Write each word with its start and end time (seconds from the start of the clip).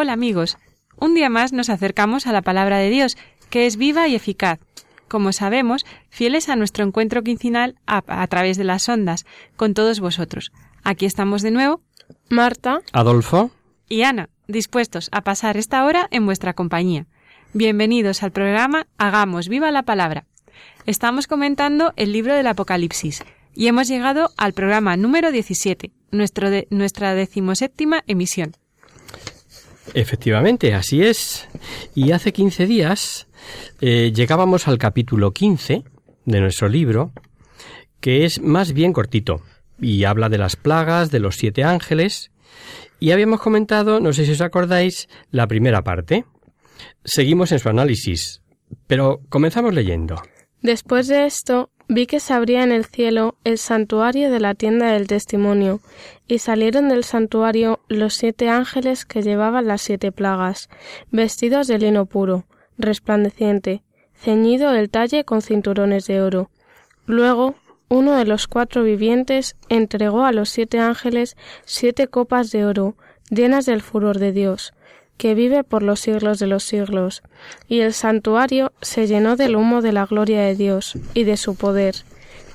Hola 0.00 0.12
amigos, 0.12 0.58
un 1.00 1.14
día 1.16 1.28
más 1.28 1.52
nos 1.52 1.68
acercamos 1.70 2.28
a 2.28 2.32
la 2.32 2.40
palabra 2.42 2.78
de 2.78 2.88
Dios, 2.88 3.16
que 3.50 3.66
es 3.66 3.76
viva 3.76 4.06
y 4.06 4.14
eficaz. 4.14 4.60
Como 5.08 5.32
sabemos, 5.32 5.84
fieles 6.08 6.48
a 6.48 6.54
nuestro 6.54 6.84
encuentro 6.84 7.24
quincenal 7.24 7.74
a, 7.84 8.04
a 8.06 8.24
través 8.28 8.56
de 8.58 8.62
las 8.62 8.88
ondas, 8.88 9.26
con 9.56 9.74
todos 9.74 9.98
vosotros. 9.98 10.52
Aquí 10.84 11.04
estamos 11.04 11.42
de 11.42 11.50
nuevo, 11.50 11.80
Marta, 12.30 12.80
Adolfo, 12.92 13.50
y 13.88 14.02
Ana, 14.02 14.28
dispuestos 14.46 15.08
a 15.10 15.22
pasar 15.22 15.56
esta 15.56 15.84
hora 15.84 16.06
en 16.12 16.26
vuestra 16.26 16.54
compañía. 16.54 17.06
Bienvenidos 17.52 18.22
al 18.22 18.30
programa 18.30 18.86
Hagamos 18.98 19.48
viva 19.48 19.72
la 19.72 19.82
palabra. 19.82 20.26
Estamos 20.86 21.26
comentando 21.26 21.92
el 21.96 22.12
libro 22.12 22.34
del 22.34 22.46
Apocalipsis 22.46 23.24
y 23.52 23.66
hemos 23.66 23.88
llegado 23.88 24.30
al 24.36 24.52
programa 24.52 24.96
número 24.96 25.32
17, 25.32 25.90
nuestro 26.12 26.50
de- 26.50 26.68
nuestra 26.70 27.14
decimoséptima 27.14 28.04
emisión. 28.06 28.52
Efectivamente, 29.94 30.74
así 30.74 31.02
es. 31.02 31.48
Y 31.94 32.12
hace 32.12 32.32
15 32.32 32.66
días 32.66 33.28
eh, 33.80 34.12
llegábamos 34.14 34.68
al 34.68 34.78
capítulo 34.78 35.32
15 35.32 35.84
de 36.24 36.40
nuestro 36.40 36.68
libro, 36.68 37.12
que 38.00 38.24
es 38.24 38.40
más 38.40 38.72
bien 38.72 38.92
cortito 38.92 39.42
y 39.80 40.04
habla 40.04 40.28
de 40.28 40.38
las 40.38 40.56
plagas, 40.56 41.10
de 41.10 41.20
los 41.20 41.36
siete 41.36 41.64
ángeles, 41.64 42.30
y 43.00 43.12
habíamos 43.12 43.40
comentado, 43.40 44.00
no 44.00 44.12
sé 44.12 44.24
si 44.26 44.32
os 44.32 44.40
acordáis, 44.40 45.08
la 45.30 45.46
primera 45.46 45.82
parte. 45.82 46.24
Seguimos 47.04 47.52
en 47.52 47.60
su 47.60 47.68
análisis, 47.68 48.42
pero 48.86 49.20
comenzamos 49.28 49.72
leyendo. 49.74 50.20
después 50.62 51.06
de 51.06 51.26
esto 51.26 51.70
vi 51.88 52.06
que 52.06 52.20
se 52.20 52.34
abría 52.34 52.62
en 52.62 52.70
el 52.70 52.84
cielo 52.84 53.36
el 53.44 53.58
santuario 53.58 54.30
de 54.30 54.40
la 54.40 54.54
tienda 54.54 54.92
del 54.92 55.06
testimonio, 55.06 55.80
y 56.26 56.38
salieron 56.38 56.88
del 56.90 57.02
santuario 57.04 57.80
los 57.88 58.14
siete 58.14 58.50
ángeles 58.50 59.06
que 59.06 59.22
llevaban 59.22 59.66
las 59.66 59.80
siete 59.80 60.12
plagas, 60.12 60.68
vestidos 61.10 61.66
de 61.66 61.78
lino 61.78 62.04
puro, 62.04 62.44
resplandeciente, 62.76 63.82
ceñido 64.14 64.74
el 64.74 64.90
talle 64.90 65.24
con 65.24 65.40
cinturones 65.40 66.06
de 66.06 66.20
oro. 66.20 66.50
Luego 67.06 67.54
uno 67.88 68.16
de 68.16 68.26
los 68.26 68.46
cuatro 68.46 68.82
vivientes 68.82 69.56
entregó 69.70 70.24
a 70.24 70.32
los 70.32 70.50
siete 70.50 70.78
ángeles 70.78 71.36
siete 71.64 72.06
copas 72.06 72.50
de 72.50 72.66
oro, 72.66 72.96
llenas 73.30 73.64
del 73.64 73.80
furor 73.80 74.18
de 74.18 74.32
Dios, 74.32 74.74
que 75.18 75.34
vive 75.34 75.64
por 75.64 75.82
los 75.82 76.00
siglos 76.00 76.38
de 76.38 76.46
los 76.46 76.64
siglos, 76.64 77.22
y 77.68 77.80
el 77.80 77.92
santuario 77.92 78.72
se 78.80 79.06
llenó 79.06 79.36
del 79.36 79.56
humo 79.56 79.82
de 79.82 79.92
la 79.92 80.06
gloria 80.06 80.40
de 80.42 80.54
Dios 80.54 80.96
y 81.12 81.24
de 81.24 81.36
su 81.36 81.54
poder, 81.56 81.96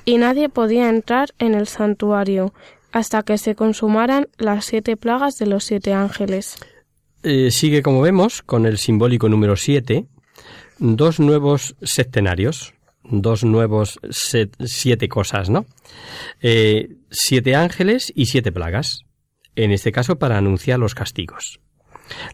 y 0.04 0.18
nadie 0.18 0.48
podía 0.48 0.88
entrar 0.88 1.28
en 1.38 1.54
el 1.54 1.68
santuario 1.68 2.52
hasta 2.90 3.22
que 3.22 3.38
se 3.38 3.54
consumaran 3.54 4.28
las 4.38 4.64
siete 4.64 4.96
plagas 4.96 5.36
de 5.38 5.46
los 5.46 5.64
siete 5.64 5.92
ángeles. 5.92 6.56
Eh, 7.22 7.50
sigue, 7.50 7.82
como 7.82 8.00
vemos, 8.02 8.42
con 8.42 8.66
el 8.66 8.78
simbólico 8.78 9.28
número 9.28 9.56
7, 9.56 10.06
dos 10.78 11.20
nuevos 11.20 11.74
septenarios, 11.82 12.74
dos 13.02 13.44
nuevos 13.44 13.98
set- 14.10 14.54
siete 14.64 15.08
cosas, 15.08 15.48
¿no? 15.50 15.66
Eh, 16.40 16.90
siete 17.10 17.54
ángeles 17.54 18.12
y 18.14 18.26
siete 18.26 18.52
plagas, 18.52 19.04
en 19.56 19.72
este 19.72 19.90
caso 19.92 20.16
para 20.18 20.36
anunciar 20.38 20.78
los 20.78 20.94
castigos. 20.94 21.60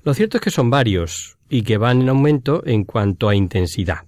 Lo 0.04 0.14
cierto 0.14 0.38
es 0.38 0.42
que 0.42 0.50
son 0.50 0.70
varios 0.70 1.38
y 1.48 1.62
que 1.62 1.78
van 1.78 2.02
en 2.02 2.08
aumento 2.08 2.62
en 2.66 2.84
cuanto 2.84 3.28
a 3.28 3.34
intensidad. 3.34 4.06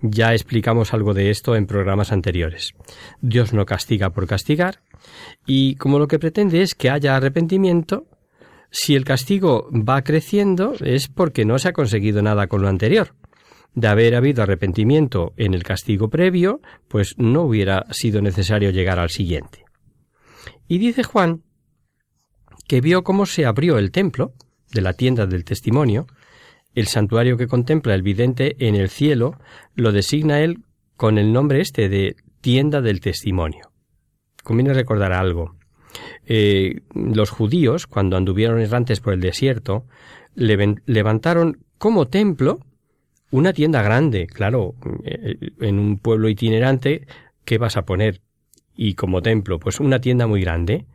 Ya 0.00 0.32
explicamos 0.32 0.92
algo 0.92 1.14
de 1.14 1.30
esto 1.30 1.56
en 1.56 1.66
programas 1.66 2.12
anteriores. 2.12 2.74
Dios 3.20 3.52
no 3.52 3.66
castiga 3.66 4.10
por 4.10 4.26
castigar 4.26 4.82
y 5.46 5.76
como 5.76 5.98
lo 5.98 6.08
que 6.08 6.18
pretende 6.18 6.62
es 6.62 6.74
que 6.74 6.90
haya 6.90 7.16
arrepentimiento, 7.16 8.06
si 8.70 8.94
el 8.96 9.04
castigo 9.04 9.68
va 9.70 10.02
creciendo 10.02 10.74
es 10.80 11.08
porque 11.08 11.44
no 11.44 11.58
se 11.58 11.68
ha 11.68 11.72
conseguido 11.72 12.22
nada 12.22 12.46
con 12.46 12.62
lo 12.62 12.68
anterior. 12.68 13.14
De 13.74 13.88
haber 13.88 14.14
habido 14.14 14.42
arrepentimiento 14.42 15.32
en 15.36 15.54
el 15.54 15.64
castigo 15.64 16.08
previo, 16.08 16.60
pues 16.88 17.14
no 17.18 17.42
hubiera 17.42 17.86
sido 17.90 18.20
necesario 18.22 18.70
llegar 18.70 18.98
al 18.98 19.10
siguiente. 19.10 19.64
Y 20.68 20.78
dice 20.78 21.02
Juan 21.02 21.42
que 22.66 22.80
vio 22.80 23.04
cómo 23.04 23.26
se 23.26 23.44
abrió 23.44 23.78
el 23.78 23.90
templo 23.90 24.32
de 24.74 24.82
la 24.82 24.92
tienda 24.92 25.26
del 25.26 25.44
testimonio, 25.44 26.06
el 26.74 26.88
santuario 26.88 27.36
que 27.36 27.46
contempla 27.46 27.94
el 27.94 28.02
vidente 28.02 28.56
en 28.58 28.74
el 28.74 28.90
cielo, 28.90 29.38
lo 29.74 29.92
designa 29.92 30.40
él 30.40 30.64
con 30.96 31.18
el 31.18 31.32
nombre 31.32 31.60
este 31.60 31.88
de 31.88 32.16
tienda 32.40 32.82
del 32.82 33.00
testimonio. 33.00 33.70
Conviene 34.42 34.74
recordar 34.74 35.12
algo. 35.12 35.56
Eh, 36.26 36.80
los 36.94 37.30
judíos, 37.30 37.86
cuando 37.86 38.16
anduvieron 38.16 38.60
errantes 38.60 39.00
por 39.00 39.14
el 39.14 39.20
desierto, 39.20 39.86
levantaron 40.34 41.64
como 41.78 42.08
templo 42.08 42.58
una 43.30 43.52
tienda 43.52 43.82
grande. 43.82 44.26
Claro, 44.26 44.74
eh, 45.04 45.36
en 45.60 45.78
un 45.78 45.98
pueblo 45.98 46.28
itinerante, 46.28 47.06
¿qué 47.44 47.58
vas 47.58 47.76
a 47.76 47.84
poner? 47.84 48.20
Y 48.76 48.94
como 48.94 49.22
templo, 49.22 49.58
pues 49.58 49.80
una 49.80 50.00
tienda 50.00 50.26
muy 50.26 50.40
grande. 50.40 50.86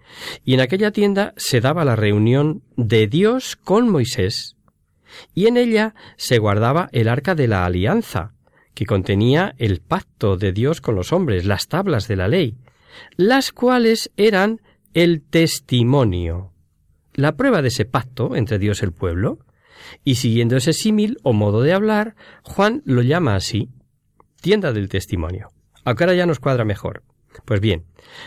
Y 0.43 0.53
en 0.53 0.61
aquella 0.61 0.91
tienda 0.91 1.33
se 1.37 1.61
daba 1.61 1.85
la 1.85 1.95
reunión 1.95 2.61
de 2.75 3.07
Dios 3.07 3.55
con 3.55 3.89
Moisés. 3.89 4.57
Y 5.33 5.47
en 5.47 5.57
ella 5.57 5.95
se 6.17 6.37
guardaba 6.37 6.89
el 6.91 7.07
arca 7.07 7.35
de 7.35 7.47
la 7.47 7.65
alianza, 7.65 8.33
que 8.73 8.85
contenía 8.85 9.55
el 9.57 9.81
pacto 9.81 10.37
de 10.37 10.51
Dios 10.51 10.81
con 10.81 10.95
los 10.95 11.11
hombres, 11.11 11.45
las 11.45 11.67
tablas 11.67 12.07
de 12.07 12.15
la 12.15 12.27
ley, 12.27 12.55
las 13.17 13.51
cuales 13.51 14.11
eran 14.17 14.61
el 14.93 15.21
testimonio, 15.21 16.51
la 17.13 17.35
prueba 17.35 17.61
de 17.61 17.69
ese 17.69 17.85
pacto 17.85 18.35
entre 18.35 18.59
Dios 18.59 18.81
y 18.81 18.85
el 18.85 18.91
pueblo. 18.93 19.39
Y 20.03 20.15
siguiendo 20.15 20.57
ese 20.57 20.73
símil 20.73 21.17
o 21.23 21.33
modo 21.33 21.61
de 21.61 21.73
hablar, 21.73 22.15
Juan 22.43 22.81
lo 22.85 23.01
llama 23.01 23.35
así, 23.35 23.69
tienda 24.41 24.71
del 24.71 24.89
testimonio. 24.89 25.49
Ahora 25.83 26.13
ya 26.13 26.25
nos 26.25 26.39
cuadra 26.39 26.65
mejor. 26.65 27.03
Pues 27.45 27.61
bien, 27.61 27.85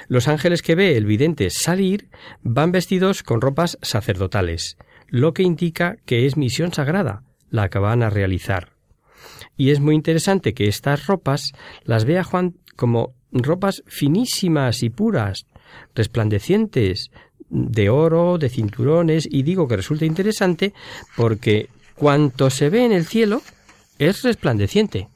los 0.09 0.29
ángeles 0.29 0.63
que 0.63 0.75
ve 0.75 0.97
el 0.97 1.07
vidente 1.07 1.51
salir 1.51 2.09
van 2.43 2.73
vestidos 2.73 3.23
con 3.23 3.41
ropas 3.41 3.79
sacerdotales, 3.83 4.77
lo 5.09 5.35
que 5.35 5.43
indica 5.43 5.97
que 6.07 6.27
es 6.27 6.37
misión 6.37 6.73
sagrada 6.73 7.23
la 7.51 7.69
que 7.69 7.79
van 7.79 8.03
a 8.03 8.11
realizar. 8.11 8.73
Y 9.57 9.71
es 9.71 9.79
muy 9.79 9.95
interesante 9.95 10.55
que 10.55 10.69
estas 10.69 11.07
ropas 11.07 11.53
las 11.85 12.05
vea 12.05 12.25
Juan 12.25 12.57
como 12.75 13.15
ropas 13.31 13.83
finísimas 13.87 14.83
y 14.83 14.91
puras, 14.91 15.47
resplandecientes, 15.95 17.11
de 17.49 17.91
oro, 17.91 18.39
de 18.39 18.49
cinturones, 18.49 19.29
y 19.31 19.43
digo 19.43 19.69
que 19.69 19.77
resulta 19.77 20.07
interesante 20.07 20.73
porque 21.17 21.69
cuanto 21.95 22.49
se 22.51 22.71
ve 22.71 22.85
en 22.85 22.93
el 22.93 23.05
cielo 23.05 23.43
es 23.99 24.23
resplandeciente. 24.23 25.09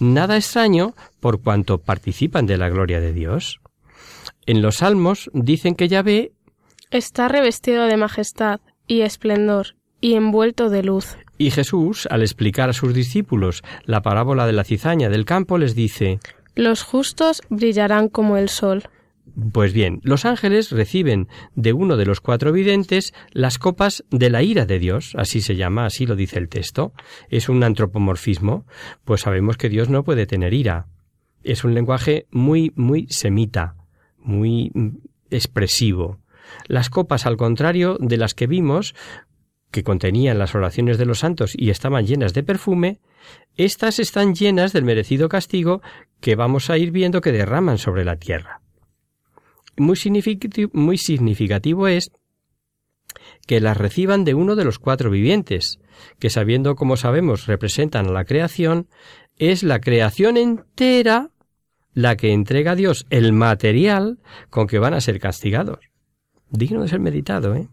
Nada 0.00 0.36
extraño 0.36 0.94
por 1.20 1.42
cuanto 1.42 1.78
participan 1.78 2.46
de 2.46 2.56
la 2.56 2.68
gloria 2.68 3.00
de 3.00 3.12
Dios. 3.12 3.60
En 4.46 4.62
los 4.62 4.76
salmos 4.76 5.30
dicen 5.34 5.74
que 5.74 5.88
Yahvé 5.88 6.32
Está 6.90 7.28
revestido 7.28 7.84
de 7.84 7.96
majestad 7.96 8.60
y 8.86 9.02
esplendor 9.02 9.76
y 10.00 10.14
envuelto 10.14 10.70
de 10.70 10.82
luz. 10.82 11.16
y 11.38 11.50
Jesús, 11.50 12.06
al 12.10 12.22
explicar 12.22 12.68
a 12.68 12.72
sus 12.72 12.92
discípulos 12.92 13.62
la 13.84 14.02
parábola 14.02 14.46
de 14.46 14.52
la 14.52 14.64
cizaña 14.64 15.08
del 15.08 15.24
campo, 15.24 15.56
les 15.58 15.74
dice 15.74 16.18
Los 16.54 16.82
justos 16.82 17.42
brillarán 17.48 18.08
como 18.08 18.36
el 18.36 18.48
sol. 18.48 18.82
Pues 19.52 19.72
bien, 19.72 20.00
los 20.02 20.24
ángeles 20.24 20.70
reciben 20.70 21.28
de 21.54 21.72
uno 21.72 21.96
de 21.96 22.06
los 22.06 22.20
cuatro 22.20 22.52
videntes 22.52 23.12
las 23.32 23.58
copas 23.58 24.04
de 24.10 24.30
la 24.30 24.42
ira 24.42 24.66
de 24.66 24.78
Dios, 24.78 25.12
así 25.16 25.40
se 25.40 25.56
llama, 25.56 25.86
así 25.86 26.06
lo 26.06 26.16
dice 26.16 26.38
el 26.38 26.48
texto. 26.48 26.92
Es 27.28 27.48
un 27.48 27.62
antropomorfismo, 27.62 28.66
pues 29.04 29.22
sabemos 29.22 29.56
que 29.56 29.68
Dios 29.68 29.88
no 29.88 30.04
puede 30.04 30.26
tener 30.26 30.54
ira. 30.54 30.86
Es 31.42 31.64
un 31.64 31.74
lenguaje 31.74 32.26
muy, 32.30 32.72
muy 32.74 33.06
semita, 33.08 33.76
muy 34.18 34.70
mm, 34.74 34.98
expresivo. 35.30 36.18
Las 36.66 36.90
copas, 36.90 37.26
al 37.26 37.36
contrario 37.36 37.96
de 38.00 38.16
las 38.16 38.34
que 38.34 38.46
vimos, 38.46 38.94
que 39.70 39.84
contenían 39.84 40.38
las 40.38 40.54
oraciones 40.54 40.98
de 40.98 41.06
los 41.06 41.20
santos 41.20 41.52
y 41.56 41.70
estaban 41.70 42.06
llenas 42.06 42.34
de 42.34 42.42
perfume, 42.42 43.00
estas 43.56 44.00
están 44.00 44.34
llenas 44.34 44.72
del 44.72 44.84
merecido 44.84 45.28
castigo 45.28 45.82
que 46.20 46.34
vamos 46.34 46.70
a 46.70 46.78
ir 46.78 46.90
viendo 46.90 47.20
que 47.20 47.32
derraman 47.32 47.78
sobre 47.78 48.04
la 48.04 48.16
tierra. 48.16 48.60
Muy 49.76 49.96
significativo, 49.96 51.88
es 51.88 52.12
que 53.46 53.60
las 53.60 53.76
reciban 53.76 54.24
de 54.24 54.34
uno 54.34 54.56
de 54.56 54.64
los 54.64 54.78
cuatro 54.78 55.10
vivientes, 55.10 55.78
que 56.18 56.30
sabiendo 56.30 56.76
como 56.76 56.96
sabemos 56.96 57.46
representan 57.46 58.06
a 58.06 58.12
la 58.12 58.24
creación, 58.24 58.88
es 59.36 59.62
la 59.62 59.80
creación 59.80 60.36
entera 60.36 61.30
la 61.92 62.16
que 62.16 62.32
entrega 62.32 62.72
a 62.72 62.76
Dios 62.76 63.06
el 63.10 63.32
material 63.32 64.18
con 64.48 64.66
que 64.66 64.78
van 64.78 64.94
a 64.94 65.00
ser 65.00 65.18
castigados. 65.18 65.78
Digno 66.50 66.82
de 66.82 66.88
ser 66.88 67.00
meditado, 67.00 67.54
¿eh? 67.54 67.68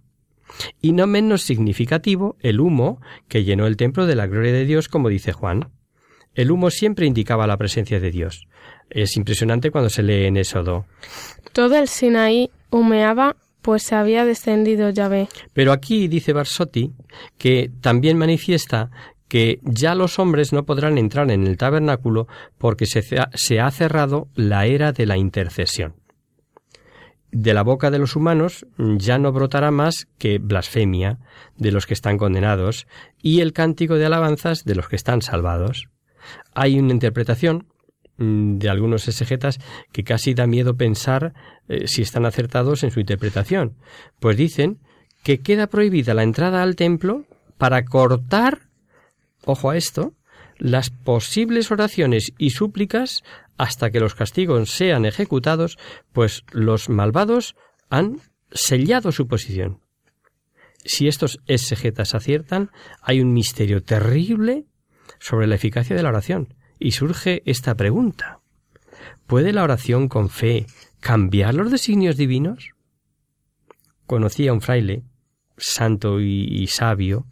Y 0.82 0.94
no 0.94 1.08
menos 1.08 1.42
significativo 1.42 2.38
el 2.40 2.60
humo 2.60 3.02
que 3.28 3.44
llenó 3.44 3.68
el 3.68 3.78
templo 3.78 4.06
de 4.06 4.16
la 4.16 4.28
gloria 4.28 4.54
de 4.54 4.66
Dios, 4.66 4.88
como 4.88 5.10
dice 5.10 5.34
Juan. 5.34 5.72
El 6.38 6.52
humo 6.52 6.70
siempre 6.70 7.08
indicaba 7.08 7.48
la 7.48 7.58
presencia 7.58 8.00
de 8.00 8.12
Dios. 8.12 8.48
Es 8.92 9.18
impresionante 9.18 9.72
cuando 9.72 9.90
se 9.90 10.04
lee 10.04 10.26
en 10.26 10.38
Éxodo. 10.38 10.86
Todo 11.52 11.76
el 11.78 11.88
Sinaí 11.88 12.52
humeaba, 12.70 13.36
pues 13.64 13.82
se 13.82 13.96
había 13.96 14.24
descendido 14.24 14.92
Yahvé. 14.92 15.30
Pero 15.54 15.72
aquí 15.72 16.08
dice 16.08 16.34
Barsotti 16.34 16.92
que 17.40 17.72
también 17.82 18.20
manifiesta 18.20 18.92
que 19.28 19.60
ya 19.64 19.96
los 19.96 20.20
hombres 20.20 20.54
no 20.54 20.64
podrán 20.64 21.00
entrar 21.00 21.32
en 21.32 21.48
el 21.48 21.58
tabernáculo 21.58 22.28
porque 22.60 22.86
se, 22.86 23.02
se 23.34 23.60
ha 23.60 23.72
cerrado 23.72 24.28
la 24.36 24.68
era 24.68 24.92
de 24.92 25.08
la 25.08 25.18
intercesión 25.18 25.96
de 27.32 27.54
la 27.54 27.62
boca 27.62 27.92
de 27.92 28.00
los 28.00 28.16
humanos 28.16 28.66
ya 28.78 29.18
no 29.18 29.32
brotará 29.32 29.70
más 29.70 30.08
que 30.18 30.38
blasfemia 30.40 31.20
de 31.58 31.72
los 31.72 31.86
que 31.86 31.94
están 31.94 32.18
condenados 32.18 32.88
y 33.22 33.42
el 33.42 33.54
cántico 33.54 33.96
de 33.96 34.06
alabanzas 34.06 34.64
de 34.64 34.76
los 34.76 34.88
que 34.88 34.96
están 34.96 35.22
salvados. 35.22 35.90
Hay 36.54 36.80
una 36.80 36.94
interpretación 36.94 37.68
mm, 38.18 38.58
de 38.58 38.70
algunos 38.70 39.08
exegetas 39.08 39.60
que 39.92 40.04
casi 40.04 40.34
da 40.34 40.48
miedo 40.48 40.76
pensar 40.76 41.34
eh, 41.68 41.88
si 41.88 42.02
están 42.02 42.26
acertados 42.26 42.84
en 42.84 42.92
su 42.92 43.00
interpretación, 43.00 43.76
pues 44.20 44.38
dicen 44.38 44.80
que 45.24 45.40
queda 45.40 45.68
prohibida 45.68 46.14
la 46.14 46.24
entrada 46.24 46.64
al 46.64 46.76
templo 46.76 47.26
para 47.58 47.86
cortar, 47.86 48.70
ojo 49.46 49.70
a 49.70 49.78
esto, 49.78 50.14
las 50.58 50.90
posibles 50.90 51.72
oraciones 51.72 52.34
y 52.38 52.52
súplicas 52.52 53.24
hasta 53.58 53.90
que 53.90 54.00
los 54.00 54.16
castigos 54.16 54.72
sean 54.72 55.06
ejecutados, 55.06 55.78
pues 56.14 56.44
los 56.52 56.90
malvados 56.90 57.56
han 57.90 58.22
sellado 58.52 59.12
su 59.12 59.28
posición. 59.28 59.82
Si 60.86 61.08
estos 61.08 61.40
exegetas 61.48 62.16
aciertan, 62.16 62.72
hay 63.02 63.20
un 63.20 63.34
misterio 63.34 63.84
terrible 63.84 64.66
sobre 65.20 65.48
la 65.48 65.56
eficacia 65.56 65.96
de 65.96 66.04
la 66.04 66.10
oración, 66.10 66.54
y 66.80 66.92
surge 66.92 67.42
esta 67.46 67.76
pregunta. 67.76 68.40
¿Puede 69.26 69.54
la 69.54 69.64
oración 69.64 70.08
con 70.08 70.30
fe 70.30 70.66
cambiar 71.00 71.54
los 71.54 71.72
designios 71.72 72.18
divinos? 72.18 72.72
Conocí 74.06 74.48
a 74.48 74.54
un 74.54 74.62
fraile, 74.62 75.04
santo 75.58 76.22
y, 76.22 76.66
sabio, 76.68 77.26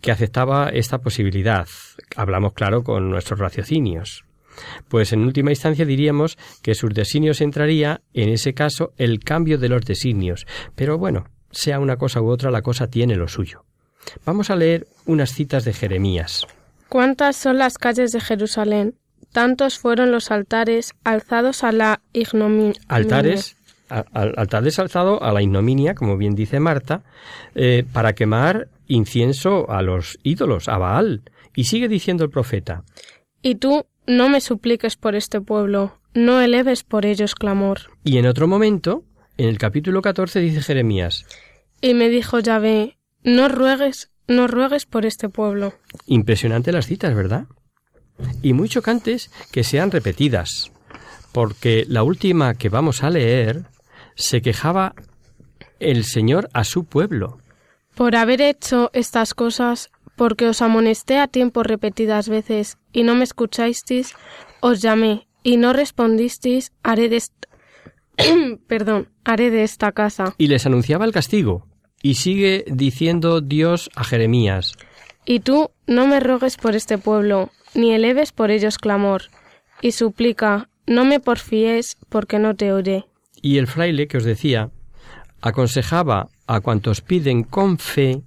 que 0.00 0.10
aceptaba 0.10 0.70
esta 0.70 0.98
posibilidad. 0.98 1.68
Hablamos, 2.16 2.54
claro, 2.54 2.82
con 2.82 3.10
nuestros 3.10 3.38
raciocinios. 3.38 4.24
Pues 4.88 5.12
en 5.12 5.24
última 5.24 5.50
instancia 5.50 5.84
diríamos 5.84 6.36
que 6.62 6.74
sus 6.74 6.92
designios 6.92 7.40
entraría, 7.40 8.02
en 8.12 8.30
ese 8.30 8.54
caso, 8.54 8.92
el 8.96 9.20
cambio 9.20 9.58
de 9.58 9.68
los 9.68 9.82
designios. 9.82 10.46
Pero 10.74 10.98
bueno, 10.98 11.26
sea 11.50 11.78
una 11.78 11.96
cosa 11.96 12.20
u 12.20 12.28
otra, 12.28 12.50
la 12.50 12.62
cosa 12.62 12.88
tiene 12.88 13.14
lo 13.14 13.28
suyo. 13.28 13.64
Vamos 14.24 14.50
a 14.50 14.56
leer 14.56 14.88
unas 15.06 15.32
citas 15.32 15.64
de 15.64 15.72
Jeremías. 15.72 16.46
¿Cuántas 16.90 17.36
son 17.36 17.56
las 17.56 17.78
calles 17.78 18.10
de 18.10 18.20
Jerusalén? 18.20 18.96
Tantos 19.32 19.78
fueron 19.78 20.10
los 20.10 20.32
altares 20.32 20.92
alzados 21.04 21.62
a 21.62 21.70
la 21.70 22.02
ignominia. 22.12 22.74
Altares 22.88 23.56
altares 23.90 24.78
alzado 24.78 25.22
a 25.22 25.32
la 25.32 25.42
ignominia, 25.42 25.94
como 25.94 26.16
bien 26.16 26.34
dice 26.34 26.60
Marta, 26.60 27.02
eh, 27.54 27.84
para 27.92 28.14
quemar 28.14 28.68
incienso 28.86 29.70
a 29.70 29.82
los 29.82 30.18
ídolos, 30.22 30.68
a 30.68 30.78
Baal. 30.78 31.22
Y 31.54 31.64
sigue 31.64 31.88
diciendo 31.88 32.24
el 32.24 32.30
profeta. 32.30 32.84
Y 33.42 33.56
tú, 33.56 33.86
no 34.06 34.28
me 34.28 34.40
supliques 34.40 34.96
por 34.96 35.14
este 35.14 35.40
pueblo, 35.40 35.98
no 36.12 36.40
eleves 36.40 36.82
por 36.82 37.06
ellos 37.06 37.34
clamor. 37.34 37.92
Y 38.04 38.18
en 38.18 38.26
otro 38.26 38.48
momento, 38.48 39.04
en 39.36 39.48
el 39.48 39.58
capítulo 39.58 40.02
14 40.02 40.40
dice 40.40 40.60
Jeremías. 40.60 41.24
Y 41.80 41.94
me 41.94 42.08
dijo 42.08 42.40
Yahvé, 42.40 42.98
no 43.22 43.48
ruegues, 43.48 44.10
no 44.30 44.46
ruegues 44.46 44.86
por 44.86 45.04
este 45.04 45.28
pueblo. 45.28 45.74
Impresionante 46.06 46.72
las 46.72 46.86
citas, 46.86 47.14
¿verdad? 47.14 47.46
Y 48.42 48.52
muy 48.52 48.68
chocantes 48.68 49.30
que 49.50 49.64
sean 49.64 49.90
repetidas, 49.90 50.70
porque 51.32 51.84
la 51.88 52.02
última 52.02 52.54
que 52.54 52.68
vamos 52.68 53.02
a 53.02 53.10
leer 53.10 53.64
se 54.14 54.40
quejaba 54.40 54.94
el 55.80 56.04
Señor 56.04 56.48
a 56.52 56.64
su 56.64 56.84
pueblo. 56.84 57.38
Por 57.94 58.14
haber 58.14 58.40
hecho 58.40 58.90
estas 58.92 59.34
cosas, 59.34 59.90
porque 60.16 60.48
os 60.48 60.62
amonesté 60.62 61.18
a 61.18 61.28
tiempo 61.28 61.62
repetidas 61.62 62.28
veces 62.28 62.78
y 62.92 63.02
no 63.02 63.14
me 63.14 63.24
escuchasteis, 63.24 64.14
os 64.60 64.80
llamé 64.80 65.26
y 65.42 65.56
no 65.56 65.72
respondisteis, 65.72 66.72
haré 66.82 67.08
de 67.08 67.22
perdón, 68.66 69.08
haré 69.24 69.50
de 69.50 69.64
esta 69.64 69.92
casa. 69.92 70.34
Y 70.38 70.48
les 70.48 70.66
anunciaba 70.66 71.04
el 71.04 71.12
castigo. 71.12 71.69
Y 72.02 72.14
sigue 72.14 72.64
diciendo 72.68 73.40
Dios 73.40 73.90
a 73.94 74.04
Jeremías. 74.04 74.74
Y 75.24 75.40
tú 75.40 75.70
no 75.86 76.06
me 76.06 76.20
rogues 76.20 76.56
por 76.56 76.74
este 76.74 76.98
pueblo, 76.98 77.50
ni 77.74 77.92
eleves 77.92 78.32
por 78.32 78.50
ellos 78.50 78.78
clamor, 78.78 79.24
y 79.82 79.92
suplica, 79.92 80.68
no 80.86 81.04
me 81.04 81.20
porfíes, 81.20 81.96
porque 82.08 82.38
no 82.38 82.56
te 82.56 82.72
oiré. 82.72 83.04
Y 83.42 83.58
el 83.58 83.66
fraile 83.66 84.08
que 84.08 84.16
os 84.16 84.24
decía 84.24 84.70
aconsejaba 85.40 86.28
a 86.46 86.60
cuantos 86.60 87.00
piden 87.00 87.44
con 87.44 87.78
fe 87.78 88.22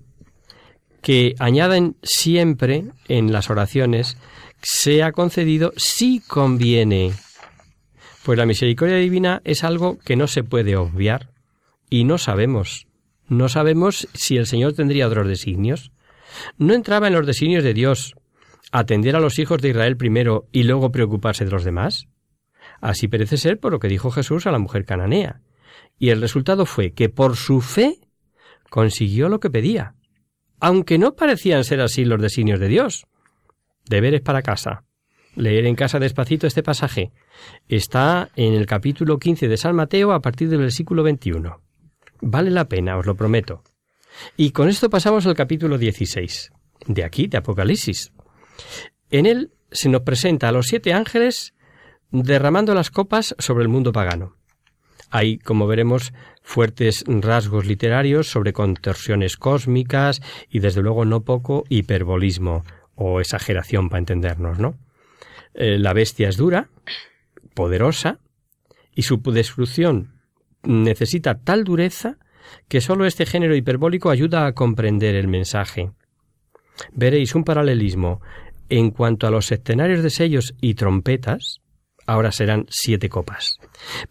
que 1.01 1.35
añaden 1.37 1.97
siempre 2.01 2.85
en 3.07 3.31
las 3.33 3.49
oraciones 3.49 4.17
sea 4.61 5.11
concedido 5.11 5.73
si 5.75 6.21
conviene. 6.21 7.11
Pues 8.23 8.37
la 8.37 8.45
misericordia 8.45 8.95
divina 8.95 9.41
es 9.43 9.65
algo 9.65 9.99
que 9.99 10.15
no 10.15 10.27
se 10.27 10.43
puede 10.43 10.77
obviar 10.77 11.29
y 11.89 12.05
no 12.05 12.17
sabemos. 12.17 12.87
No 13.27 13.49
sabemos 13.49 14.07
si 14.13 14.37
el 14.37 14.45
Señor 14.45 14.73
tendría 14.73 15.07
otros 15.07 15.27
designios. 15.27 15.91
No 16.57 16.73
entraba 16.73 17.07
en 17.07 17.13
los 17.13 17.25
designios 17.25 17.63
de 17.63 17.73
Dios 17.73 18.15
atender 18.71 19.15
a 19.15 19.19
los 19.19 19.39
hijos 19.39 19.61
de 19.61 19.69
Israel 19.69 19.97
primero 19.97 20.47
y 20.51 20.63
luego 20.63 20.91
preocuparse 20.91 21.45
de 21.45 21.51
los 21.51 21.63
demás. 21.63 22.07
Así 22.81 23.07
parece 23.07 23.37
ser 23.37 23.59
por 23.59 23.71
lo 23.71 23.79
que 23.79 23.87
dijo 23.87 24.11
Jesús 24.11 24.47
a 24.47 24.51
la 24.51 24.59
mujer 24.59 24.85
cananea. 24.85 25.41
Y 25.97 26.09
el 26.09 26.21
resultado 26.21 26.65
fue 26.65 26.91
que 26.91 27.07
por 27.07 27.35
su 27.35 27.61
fe 27.61 27.97
consiguió 28.69 29.29
lo 29.29 29.39
que 29.39 29.51
pedía, 29.51 29.95
aunque 30.59 30.97
no 30.97 31.15
parecían 31.15 31.63
ser 31.63 31.81
así 31.81 32.03
los 32.03 32.21
designios 32.21 32.59
de 32.59 32.67
Dios. 32.67 33.05
Deberes 33.85 34.21
para 34.21 34.41
casa. 34.41 34.83
Leer 35.35 35.65
en 35.65 35.75
casa 35.75 35.99
despacito 35.99 36.47
este 36.47 36.63
pasaje. 36.63 37.11
Está 37.67 38.31
en 38.35 38.53
el 38.53 38.65
capítulo 38.65 39.17
15 39.17 39.47
de 39.47 39.57
San 39.57 39.75
Mateo 39.75 40.11
a 40.11 40.21
partir 40.21 40.49
del 40.49 40.59
versículo 40.59 41.03
21. 41.03 41.61
Vale 42.25 42.51
la 42.51 42.69
pena, 42.69 42.97
os 42.97 43.05
lo 43.05 43.15
prometo. 43.15 43.63
Y 44.37 44.51
con 44.51 44.69
esto 44.69 44.89
pasamos 44.89 45.25
al 45.27 45.35
capítulo 45.35 45.77
16, 45.77 46.53
de 46.87 47.03
aquí, 47.03 47.27
de 47.27 47.37
Apocalipsis. 47.37 48.13
En 49.09 49.25
él 49.25 49.51
se 49.71 49.89
nos 49.89 50.03
presenta 50.03 50.47
a 50.47 50.53
los 50.53 50.67
siete 50.67 50.93
ángeles 50.93 51.53
derramando 52.11 52.73
las 52.73 52.91
copas 52.91 53.35
sobre 53.39 53.63
el 53.63 53.69
mundo 53.69 53.91
pagano. 53.91 54.37
Hay, 55.09 55.37
como 55.37 55.67
veremos, 55.67 56.13
fuertes 56.41 57.03
rasgos 57.05 57.65
literarios 57.65 58.29
sobre 58.29 58.53
contorsiones 58.53 59.35
cósmicas 59.35 60.21
y 60.49 60.59
desde 60.59 60.81
luego 60.81 61.03
no 61.03 61.25
poco 61.25 61.65
hiperbolismo 61.67 62.63
o 62.95 63.19
exageración 63.19 63.89
para 63.89 63.99
entendernos, 63.99 64.59
¿no? 64.59 64.77
Eh, 65.55 65.77
la 65.77 65.91
bestia 65.91 66.29
es 66.29 66.37
dura, 66.37 66.69
poderosa, 67.53 68.19
y 68.95 69.01
su 69.01 69.21
destrucción 69.21 70.12
necesita 70.63 71.39
tal 71.39 71.63
dureza 71.63 72.17
que 72.67 72.81
sólo 72.81 73.05
este 73.05 73.25
género 73.25 73.55
hiperbólico 73.55 74.09
ayuda 74.09 74.45
a 74.45 74.53
comprender 74.53 75.15
el 75.15 75.27
mensaje. 75.27 75.91
Veréis 76.91 77.35
un 77.35 77.43
paralelismo 77.43 78.21
en 78.69 78.91
cuanto 78.91 79.27
a 79.27 79.31
los 79.31 79.51
escenarios 79.51 80.03
de 80.03 80.09
sellos 80.09 80.55
y 80.61 80.73
trompetas, 80.73 81.61
ahora 82.05 82.31
serán 82.31 82.65
siete 82.69 83.09
copas. 83.09 83.59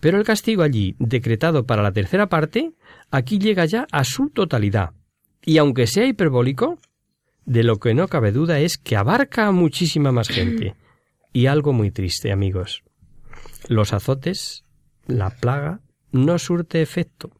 Pero 0.01 0.19
el 0.19 0.25
castigo 0.25 0.63
allí, 0.63 0.95
decretado 0.99 1.67
para 1.67 1.83
la 1.83 1.93
tercera 1.93 2.29
parte, 2.29 2.73
aquí 3.11 3.39
llega 3.39 3.65
ya 3.65 3.87
a 3.91 4.05
su 4.05 4.31
totalidad. 4.31 4.91
Y 5.45 5.59
aunque 5.59 5.87
sea 5.87 6.07
hiperbólico, 6.07 6.79
de 7.45 7.65
lo 7.65 7.79
que 7.79 7.95
no 7.95 8.07
cabe 8.09 8.31
duda 8.31 8.61
es 8.61 8.79
que 8.79 8.97
abarca 8.97 9.47
a 9.47 9.53
muchísima 9.53 10.13
más 10.13 10.29
gente. 10.29 10.75
Y 11.35 11.47
algo 11.47 11.73
muy 11.73 11.91
triste, 11.91 12.31
amigos. 12.31 12.85
Los 13.67 13.95
azotes, 13.95 14.67
la 15.07 15.31
plaga, 15.31 15.81
no 16.13 16.39
surte 16.39 16.83
efecto. 16.83 17.33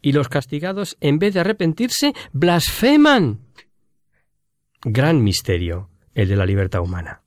Y 0.00 0.12
los 0.12 0.28
castigados, 0.28 0.96
en 1.00 1.18
vez 1.18 1.34
de 1.34 1.40
arrepentirse, 1.40 2.14
blasfeman. 2.32 3.40
Gran 4.82 5.22
misterio, 5.22 5.90
el 6.14 6.28
de 6.28 6.36
la 6.36 6.46
libertad 6.46 6.80
humana. 6.80 7.22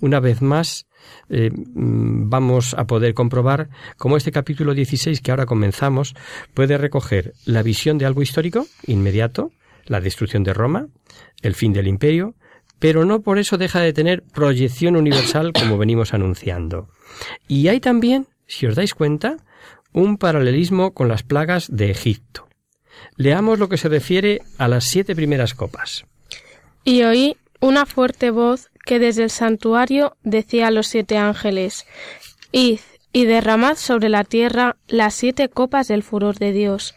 Una 0.00 0.20
vez 0.20 0.42
más, 0.42 0.86
eh, 1.28 1.50
mm, 1.52 2.28
vamos 2.28 2.74
a 2.74 2.86
poder 2.86 3.14
comprobar 3.14 3.68
cómo 3.96 4.16
este 4.16 4.32
capítulo 4.32 4.74
16 4.74 5.20
que 5.20 5.30
ahora 5.30 5.46
comenzamos 5.46 6.14
puede 6.54 6.78
recoger 6.78 7.34
la 7.44 7.62
visión 7.62 7.98
de 7.98 8.06
algo 8.06 8.22
histórico 8.22 8.66
inmediato, 8.86 9.50
la 9.86 10.00
destrucción 10.00 10.44
de 10.44 10.54
Roma, 10.54 10.88
el 11.42 11.54
fin 11.54 11.72
del 11.72 11.88
imperio, 11.88 12.34
pero 12.78 13.04
no 13.04 13.22
por 13.22 13.38
eso 13.38 13.58
deja 13.58 13.80
de 13.80 13.92
tener 13.92 14.22
proyección 14.22 14.96
universal 14.96 15.52
como 15.52 15.78
venimos 15.78 16.14
anunciando. 16.14 16.88
Y 17.48 17.68
hay 17.68 17.80
también, 17.80 18.26
si 18.46 18.66
os 18.66 18.74
dais 18.74 18.94
cuenta, 18.94 19.36
un 19.92 20.18
paralelismo 20.18 20.92
con 20.92 21.08
las 21.08 21.22
plagas 21.22 21.68
de 21.70 21.90
Egipto. 21.90 22.48
Leamos 23.16 23.58
lo 23.58 23.68
que 23.68 23.76
se 23.76 23.88
refiere 23.88 24.40
a 24.58 24.68
las 24.68 24.84
siete 24.84 25.14
primeras 25.14 25.54
copas. 25.54 26.04
Y 26.84 27.02
oí 27.02 27.36
una 27.60 27.86
fuerte 27.86 28.30
voz 28.30 28.70
que 28.84 28.98
desde 28.98 29.24
el 29.24 29.30
santuario 29.30 30.16
decía 30.22 30.68
a 30.68 30.70
los 30.70 30.88
siete 30.88 31.16
ángeles, 31.16 31.86
Id 32.50 32.80
y 33.12 33.24
derramad 33.26 33.76
sobre 33.76 34.08
la 34.08 34.24
tierra 34.24 34.76
las 34.88 35.14
siete 35.14 35.48
copas 35.48 35.88
del 35.88 36.02
furor 36.02 36.38
de 36.38 36.52
Dios. 36.52 36.94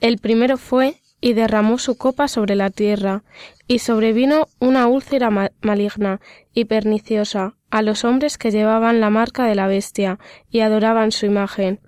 El 0.00 0.18
primero 0.18 0.58
fue 0.58 1.00
y 1.20 1.34
derramó 1.34 1.78
su 1.78 1.96
copa 1.96 2.26
sobre 2.26 2.56
la 2.56 2.70
tierra, 2.70 3.22
y 3.68 3.78
sobrevino 3.78 4.48
una 4.58 4.88
úlcera 4.88 5.30
maligna 5.62 6.20
y 6.52 6.64
perniciosa 6.64 7.54
a 7.70 7.80
los 7.80 8.04
hombres 8.04 8.36
que 8.36 8.50
llevaban 8.50 9.00
la 9.00 9.08
marca 9.08 9.46
de 9.46 9.54
la 9.54 9.68
bestia 9.68 10.18
y 10.50 10.60
adoraban 10.60 11.12
su 11.12 11.26
imagen. 11.26 11.80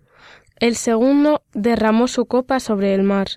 El 0.65 0.77
segundo 0.77 1.43
derramó 1.53 2.09
su 2.09 2.25
copa 2.25 2.59
sobre 2.59 2.95
el 2.95 3.03
mar, 3.03 3.29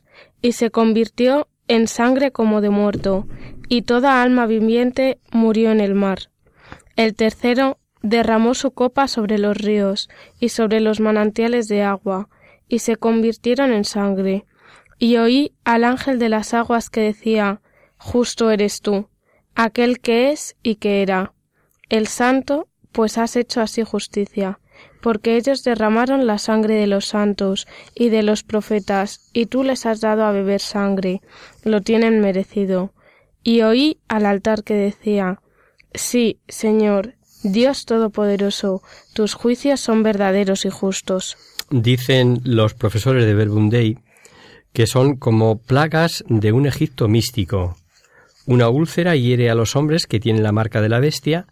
y 0.41 0.53
se 0.53 0.71
convirtió 0.71 1.49
en 1.67 1.89
sangre 1.89 2.31
como 2.31 2.61
de 2.61 2.69
muerto, 2.69 3.27
y 3.67 3.81
toda 3.81 4.21
alma 4.21 4.45
viviente 4.45 5.19
murió 5.33 5.71
en 5.71 5.81
el 5.81 5.93
mar. 5.93 6.31
El 6.95 7.15
tercero 7.15 7.79
derramó 8.01 8.53
su 8.53 8.71
copa 8.71 9.09
sobre 9.09 9.39
los 9.39 9.57
ríos 9.57 10.07
y 10.39 10.47
sobre 10.47 10.79
los 10.79 11.01
manantiales 11.01 11.67
de 11.67 11.83
agua, 11.83 12.29
y 12.69 12.79
se 12.79 12.95
convirtieron 12.95 13.73
en 13.73 13.83
sangre. 13.83 14.45
Y 14.97 15.17
oí 15.17 15.53
al 15.65 15.83
ángel 15.83 16.19
de 16.19 16.29
las 16.29 16.53
aguas 16.53 16.89
que 16.89 17.01
decía 17.01 17.59
Justo 17.97 18.51
eres 18.51 18.79
tú, 18.79 19.09
aquel 19.53 19.99
que 19.99 20.31
es 20.31 20.55
y 20.63 20.75
que 20.75 21.01
era, 21.01 21.33
el 21.89 22.07
santo, 22.07 22.69
pues 22.93 23.17
has 23.17 23.35
hecho 23.35 23.59
así 23.59 23.83
justicia, 23.83 24.61
porque 25.01 25.37
ellos 25.37 25.63
derramaron 25.63 26.27
la 26.27 26.37
sangre 26.37 26.75
de 26.75 26.87
los 26.87 27.05
santos 27.05 27.67
y 27.95 28.09
de 28.09 28.23
los 28.23 28.43
profetas, 28.43 29.29
y 29.33 29.45
tú 29.45 29.63
les 29.63 29.85
has 29.85 30.01
dado 30.01 30.23
a 30.23 30.31
beber 30.31 30.61
sangre, 30.61 31.21
lo 31.63 31.81
tienen 31.81 32.19
merecido. 32.21 32.93
Y 33.43 33.61
oí 33.61 33.99
al 34.07 34.25
altar 34.25 34.63
que 34.63 34.73
decía 34.73 35.39
Sí, 35.93 36.39
Señor, 36.47 37.15
Dios 37.43 37.85
Todopoderoso, 37.85 38.81
tus 39.13 39.33
juicios 39.33 39.79
son 39.79 40.03
verdaderos 40.03 40.65
y 40.65 40.69
justos. 40.69 41.37
Dicen 41.69 42.41
los 42.43 42.73
profesores 42.73 43.25
de 43.25 43.33
Verbum 43.33 43.69
que 44.73 44.87
son 44.87 45.15
como 45.15 45.57
plagas 45.57 46.23
de 46.27 46.51
un 46.51 46.67
Egipto 46.67 47.07
místico. 47.07 47.77
Una 48.45 48.69
úlcera 48.69 49.15
hiere 49.15 49.49
a 49.49 49.55
los 49.55 49.75
hombres 49.75 50.07
que 50.07 50.19
tienen 50.19 50.43
la 50.43 50.51
marca 50.51 50.81
de 50.81 50.89
la 50.89 50.99
bestia, 50.99 51.47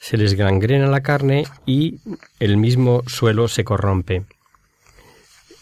se 0.00 0.16
les 0.16 0.34
gangrena 0.34 0.86
la 0.86 1.02
carne 1.02 1.44
y 1.66 2.00
el 2.40 2.56
mismo 2.56 3.02
suelo 3.06 3.46
se 3.46 3.64
corrompe. 3.64 4.24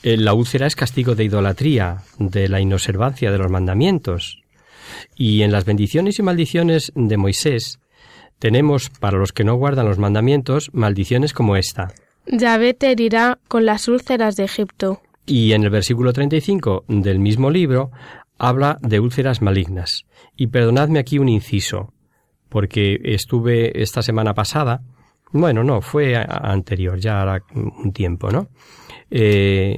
Eh, 0.04 0.16
la 0.16 0.32
úlcera 0.32 0.66
es 0.66 0.76
castigo 0.76 1.16
de 1.16 1.24
idolatría, 1.24 2.04
de 2.18 2.48
la 2.48 2.60
inobservancia 2.60 3.32
de 3.32 3.38
los 3.38 3.50
mandamientos. 3.50 4.40
Y 5.16 5.42
en 5.42 5.50
las 5.50 5.64
bendiciones 5.64 6.18
y 6.20 6.22
maldiciones 6.22 6.92
de 6.94 7.16
Moisés 7.16 7.80
tenemos 8.38 8.90
para 8.90 9.18
los 9.18 9.32
que 9.32 9.42
no 9.42 9.56
guardan 9.56 9.88
los 9.88 9.98
mandamientos 9.98 10.70
maldiciones 10.72 11.32
como 11.32 11.56
esta. 11.56 11.92
Yahvé 12.26 12.74
te 12.74 12.92
herirá 12.92 13.38
con 13.48 13.66
las 13.66 13.88
úlceras 13.88 14.36
de 14.36 14.44
Egipto. 14.44 15.02
Y 15.26 15.52
en 15.52 15.64
el 15.64 15.70
versículo 15.70 16.12
35 16.12 16.84
del 16.86 17.18
mismo 17.18 17.50
libro 17.50 17.90
habla 18.38 18.78
de 18.82 19.00
úlceras 19.00 19.42
malignas. 19.42 20.04
Y 20.36 20.46
perdonadme 20.46 21.00
aquí 21.00 21.18
un 21.18 21.28
inciso, 21.28 21.92
porque 22.48 23.00
estuve 23.04 23.82
esta 23.82 24.02
semana 24.02 24.34
pasada, 24.34 24.82
bueno, 25.32 25.62
no, 25.62 25.80
fue 25.80 26.16
anterior, 26.16 26.98
ya 26.98 27.20
hará 27.20 27.42
un 27.54 27.92
tiempo, 27.92 28.30
¿no? 28.30 28.48
Eh, 29.10 29.76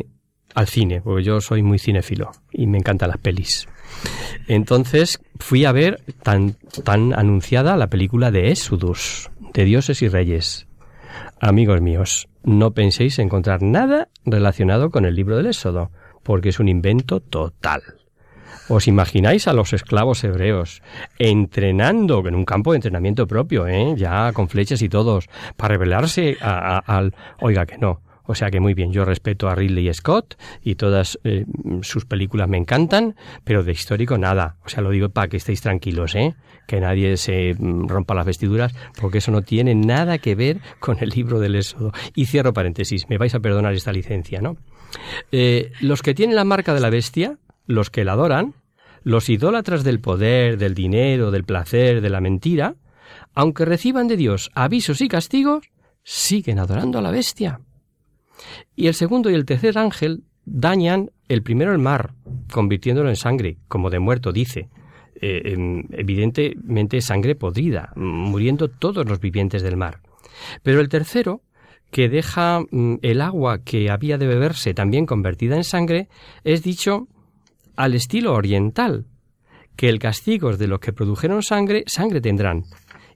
al 0.55 0.67
cine, 0.67 1.01
porque 1.01 1.25
yo 1.25 1.41
soy 1.41 1.63
muy 1.63 1.79
cinéfilo 1.79 2.31
y 2.53 2.67
me 2.67 2.79
encantan 2.79 3.09
las 3.09 3.19
pelis. 3.19 3.69
Entonces 4.49 5.21
fui 5.39 5.65
a 5.65 5.73
ver 5.73 6.03
tan, 6.23 6.57
tan 6.85 7.13
anunciada 7.13 7.77
la 7.77 7.89
película 7.89 8.31
de 8.31 8.51
Exodus, 8.51 9.31
de 9.55 9.65
dioses 9.65 10.03
y 10.03 10.09
reyes. 10.09 10.67
Amigos 11.41 11.81
míos, 11.81 12.29
no 12.43 12.73
penséis 12.73 13.19
encontrar 13.19 13.63
nada 13.63 14.09
relacionado 14.25 14.91
con 14.91 15.05
el 15.05 15.15
libro 15.15 15.37
del 15.37 15.47
Éxodo, 15.47 15.91
porque 16.23 16.51
es 16.51 16.61
un 16.61 16.69
invento 16.69 17.21
total. 17.21 17.83
¿Os 18.73 18.87
imagináis 18.87 19.49
a 19.49 19.53
los 19.53 19.73
esclavos 19.73 20.23
hebreos 20.23 20.81
entrenando 21.19 22.25
en 22.29 22.37
un 22.37 22.45
campo 22.45 22.71
de 22.71 22.77
entrenamiento 22.77 23.27
propio, 23.27 23.67
¿eh? 23.67 23.95
ya 23.97 24.33
con 24.33 24.49
flechas 24.49 24.81
y 24.83 24.89
todos, 24.89 25.29
para 25.57 25.75
rebelarse 25.75 26.37
al... 26.41 27.13
Oiga 27.41 27.67
que 27.67 27.79
no. 27.79 28.01
O 28.27 28.37
sea 28.37 28.49
que 28.53 28.61
muy 28.61 28.75
bien, 28.75 28.93
yo 28.93 29.05
respeto 29.05 29.49
a 29.49 29.57
Ridley 29.57 29.93
Scott 29.93 30.37
y 30.63 30.77
todas 30.77 31.19
eh, 31.25 31.47
sus 31.83 32.05
películas 32.05 32.49
me 32.49 32.59
encantan, 32.59 33.17
pero 33.43 33.65
de 33.65 33.73
histórico 33.73 34.19
nada. 34.19 34.55
O 34.65 34.69
sea, 34.69 34.85
lo 34.85 34.91
digo 34.91 35.09
para 35.09 35.27
que 35.27 35.39
estéis 35.39 35.63
tranquilos, 35.63 36.15
¿eh? 36.15 36.37
Que 36.69 36.79
nadie 36.79 37.17
se 37.17 37.57
mm, 37.59 37.89
rompa 37.89 38.15
las 38.15 38.25
vestiduras, 38.25 38.73
porque 39.01 39.19
eso 39.19 39.33
no 39.33 39.43
tiene 39.43 39.75
nada 39.75 40.19
que 40.19 40.37
ver 40.37 40.61
con 40.79 40.99
el 41.01 41.09
libro 41.09 41.41
del 41.41 41.57
Éxodo. 41.57 41.91
Y 42.15 42.27
cierro 42.27 42.53
paréntesis, 42.53 43.09
me 43.09 43.19
vais 43.19 43.35
a 43.35 43.41
perdonar 43.41 43.75
esta 43.75 43.91
licencia, 43.91 44.41
¿no? 44.41 44.59
Eh, 45.33 45.73
los 45.81 46.03
que 46.03 46.15
tienen 46.15 46.37
la 46.37 46.45
marca 46.45 46.73
de 46.73 46.81
la 46.81 46.91
bestia, 46.91 47.37
los 47.67 47.91
que 47.91 48.05
la 48.05 48.13
adoran, 48.13 48.55
los 49.03 49.29
idólatras 49.29 49.85
del 49.85 50.01
poder, 50.01 50.59
del 50.59 50.75
dinero, 50.75 51.31
del 51.31 51.45
placer, 51.45 52.01
de 52.01 52.11
la 52.11 52.21
mentira, 52.21 52.77
aunque 53.35 53.65
reciban 53.65 54.09
de 54.09 54.17
Dios 54.17 54.51
avisos 54.55 55.01
y 55.01 55.09
castigos, 55.09 55.71
siguen 56.03 56.59
adorando 56.59 56.99
a 56.99 57.03
la 57.03 57.11
bestia. 57.11 57.61
Y 58.75 58.87
el 58.87 58.95
segundo 58.95 59.31
y 59.31 59.35
el 59.35 59.45
tercer 59.45 59.79
ángel 59.79 60.25
dañan 60.45 61.11
el 61.29 61.43
primero 61.43 61.73
el 61.73 61.79
mar, 61.79 62.15
convirtiéndolo 62.53 63.09
en 63.09 63.17
sangre, 63.17 63.59
como 63.69 63.91
de 63.91 63.99
muerto 63.99 64.33
dice. 64.33 64.69
Eh, 65.23 65.53
em, 65.53 65.85
evidentemente 65.91 67.03
sangre 67.03 67.35
podrida, 67.35 67.93
muriendo 67.95 68.69
todos 68.69 69.07
los 69.07 69.21
vivientes 69.21 69.63
del 69.63 69.77
mar. 69.77 70.01
Pero 70.63 70.81
el 70.81 70.89
tercero, 70.89 71.43
que 71.91 72.09
deja 72.09 72.61
mm, 72.61 72.97
el 73.03 73.21
agua 73.21 73.63
que 73.63 73.91
había 73.91 74.17
de 74.17 74.27
beberse 74.27 74.73
también 74.73 75.05
convertida 75.05 75.57
en 75.57 75.65
sangre, 75.65 76.09
es 76.43 76.63
dicho 76.63 77.09
al 77.81 77.95
estilo 77.95 78.35
oriental, 78.35 79.07
que 79.75 79.89
el 79.89 79.99
castigo 79.99 80.55
de 80.55 80.67
los 80.67 80.81
que 80.81 80.93
produjeron 80.93 81.43
sangre, 81.43 81.85
sangre 81.87 82.21
tendrán. 82.21 82.65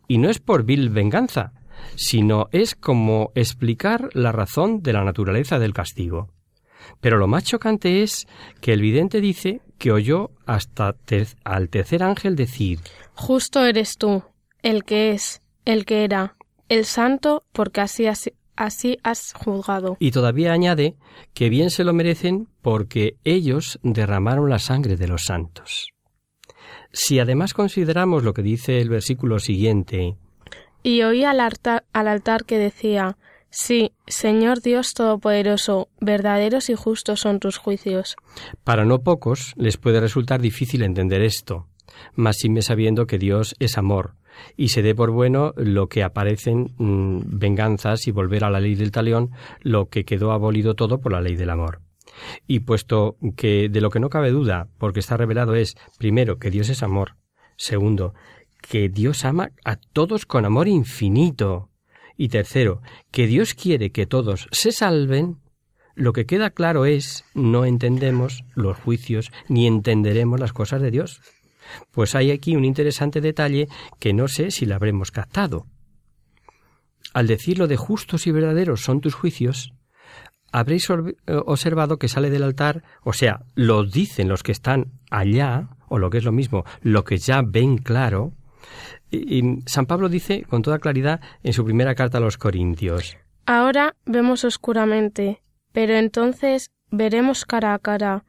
Y 0.09 0.16
no 0.16 0.30
es 0.30 0.38
por 0.38 0.64
vil 0.64 0.88
venganza, 0.88 1.52
sino 1.97 2.49
es 2.50 2.75
como 2.75 3.30
explicar 3.35 4.09
la 4.14 4.33
razón 4.33 4.83
de 4.83 4.94
la 4.94 5.04
naturaleza 5.04 5.59
del 5.59 5.75
castigo. 5.75 6.30
Pero 7.00 7.18
lo 7.18 7.26
más 7.26 7.44
chocante 7.44 8.02
es 8.02 8.26
que 8.62 8.73
el 8.73 8.80
vidente 8.80 9.21
dice 9.21 9.61
que 9.76 9.92
oyó 9.92 10.30
hasta 10.47 10.94
al 11.44 11.68
tercer 11.68 12.02
ángel 12.02 12.35
decir 12.35 12.80
Justo 13.12 13.64
eres 13.64 13.99
tú, 13.99 14.23
el 14.62 14.85
que 14.85 15.11
es, 15.11 15.42
el 15.66 15.85
que 15.85 16.04
era, 16.04 16.37
el 16.71 16.87
santo, 16.87 17.44
porque 17.52 17.83
así, 17.83 18.06
así, 18.06 18.33
así 18.57 18.99
has 19.03 19.33
juzgado. 19.35 19.97
Y 19.99 20.11
todavía 20.11 20.53
añade 20.53 20.97
que 21.33 21.49
bien 21.49 21.71
se 21.71 21.85
lo 21.85 21.93
merecen 21.93 22.49
porque 22.63 23.17
ellos 23.25 23.79
derramaron 23.83 24.51
la 24.51 24.59
sangre 24.59 24.97
de 24.97 25.09
los 25.09 25.23
santos. 25.25 25.89
Si 26.93 27.19
además 27.19 27.55
consideramos 27.55 28.23
lo 28.23 28.35
que 28.35 28.43
dice 28.43 28.81
el 28.81 28.89
versículo 28.89 29.39
siguiente, 29.39 30.17
y 30.83 31.03
oí 31.03 31.25
al 31.25 31.41
altar, 31.41 31.85
al 31.93 32.09
altar 32.09 32.45
que 32.45 32.59
decía 32.59 33.17
Sí, 33.57 33.93
Señor 34.09 34.61
Dios 34.63 34.95
Todopoderoso, 34.95 35.89
verdaderos 36.01 36.69
y 36.71 36.75
justos 36.75 37.21
son 37.21 37.39
tus 37.39 37.57
juicios. 37.57 38.17
Para 38.65 38.85
no 38.85 38.99
pocos 38.99 39.55
les 39.57 39.77
puede 39.77 40.01
resultar 40.01 40.41
difícil 40.41 40.83
entender 40.83 41.23
esto, 41.23 41.69
mas 42.15 42.39
me 42.49 42.63
sabiendo 42.63 43.07
que 43.07 43.17
Dios 43.17 43.55
es 43.61 43.79
amor 43.79 44.17
y 44.57 44.69
se 44.69 44.83
dé 44.83 44.95
por 44.95 45.11
bueno 45.11 45.53
lo 45.57 45.88
que 45.88 46.03
aparecen 46.03 46.75
mm, 46.79 47.38
venganzas 47.38 48.07
y 48.07 48.11
volver 48.11 48.45
a 48.45 48.50
la 48.50 48.61
ley 48.61 48.75
del 48.75 48.93
talión, 48.93 49.31
lo 49.61 49.88
que 49.88 50.05
quedó 50.05 50.33
abolido 50.33 50.75
todo 50.75 51.00
por 51.00 51.12
la 51.12 51.21
ley 51.21 51.37
del 51.37 51.50
amor. 51.50 51.81
Y 52.47 52.61
puesto 52.61 53.17
que 53.37 53.69
de 53.69 53.81
lo 53.81 53.91
que 53.91 54.00
no 54.00 54.11
cabe 54.11 54.31
duda, 54.31 54.69
porque 54.79 55.00
está 55.00 55.17
revelado 55.17 55.55
es, 55.55 55.76
primero, 55.99 56.38
que 56.38 56.50
Dios 56.50 56.69
es 56.69 56.83
amor, 56.83 57.17
segundo, 57.57 58.14
que 58.61 58.88
Dios 58.88 59.25
ama 59.25 59.50
a 59.64 59.76
todos 59.76 60.26
con 60.26 60.45
amor 60.45 60.69
infinito, 60.69 61.71
y 62.17 62.29
tercero, 62.29 62.81
que 63.11 63.26
Dios 63.26 63.55
quiere 63.55 63.91
que 63.91 64.07
todos 64.07 64.49
se 64.53 64.73
salven, 64.73 65.38
lo 65.95 66.12
que 66.12 66.26
queda 66.26 66.50
claro 66.50 66.87
es 66.87 67.25
no 67.35 67.64
entendemos 67.64 68.45
los 68.55 68.76
juicios 68.76 69.31
ni 69.49 69.67
entenderemos 69.67 70.41
las 70.41 70.53
cosas 70.53 70.83
de 70.83 70.91
Dios. 70.91 71.21
Pues 71.90 72.14
hay 72.14 72.30
aquí 72.30 72.56
un 72.56 72.64
interesante 72.64 73.21
detalle 73.21 73.68
que 73.99 74.12
no 74.12 74.28
sé 74.28 74.50
si 74.50 74.66
lo 74.66 74.75
habremos 74.75 75.11
captado. 75.11 75.66
Al 77.12 77.26
decir 77.26 77.59
lo 77.59 77.66
de 77.66 77.76
justos 77.76 78.26
y 78.26 78.33
verdaderos 78.33 78.83
son 78.83 79.00
tus 79.00 79.14
juicios, 79.14 79.73
habréis 80.52 80.88
eh, 80.90 80.94
observado 81.47 81.99
que 81.99 82.09
sale 82.09 82.30
del 82.30 82.44
altar, 82.44 82.83
o 83.02 83.12
sea, 83.12 83.40
lo 83.54 83.85
dicen 83.85 84.28
los 84.28 84.42
que 84.42 84.52
están 84.52 84.92
allá, 85.11 85.68
o 85.88 85.99
lo 85.99 86.11
que 86.11 86.18
es 86.18 86.25
lo 86.25 86.33
mismo, 86.33 86.64
lo 86.80 87.04
que 87.04 87.18
ya 87.18 87.42
ven 87.44 87.78
claro. 87.78 88.33
Y 89.11 89.42
San 89.66 89.87
Pablo 89.87 90.09
dice 90.09 90.44
con 90.49 90.62
toda 90.62 90.78
claridad 90.78 91.21
en 91.42 91.52
su 91.52 91.64
primera 91.64 91.94
carta 91.94 92.18
a 92.18 92.21
los 92.21 92.38
Corintios. 92.38 93.16
Ahora 93.47 93.94
vemos 94.06 94.44
oscuramente, 94.44 95.42
pero 95.73 95.94
entonces 95.94 96.71
veremos 96.90 97.44
cara 97.44 97.75
a 97.75 97.78
cara. 97.78 98.25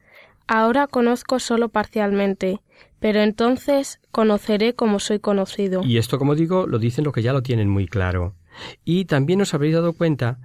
Ahora 0.47 0.87
conozco 0.87 1.39
solo 1.39 1.69
parcialmente, 1.69 2.59
pero 2.99 3.21
entonces 3.21 3.99
conoceré 4.11 4.73
como 4.73 4.99
soy 4.99 5.19
conocido. 5.19 5.81
Y 5.83 5.97
esto, 5.97 6.17
como 6.17 6.35
digo, 6.35 6.67
lo 6.67 6.79
dicen 6.79 7.05
los 7.05 7.13
que 7.13 7.21
ya 7.21 7.33
lo 7.33 7.43
tienen 7.43 7.69
muy 7.69 7.87
claro. 7.87 8.35
Y 8.83 9.05
también 9.05 9.41
os 9.41 9.53
habréis 9.53 9.75
dado 9.75 9.93
cuenta 9.93 10.39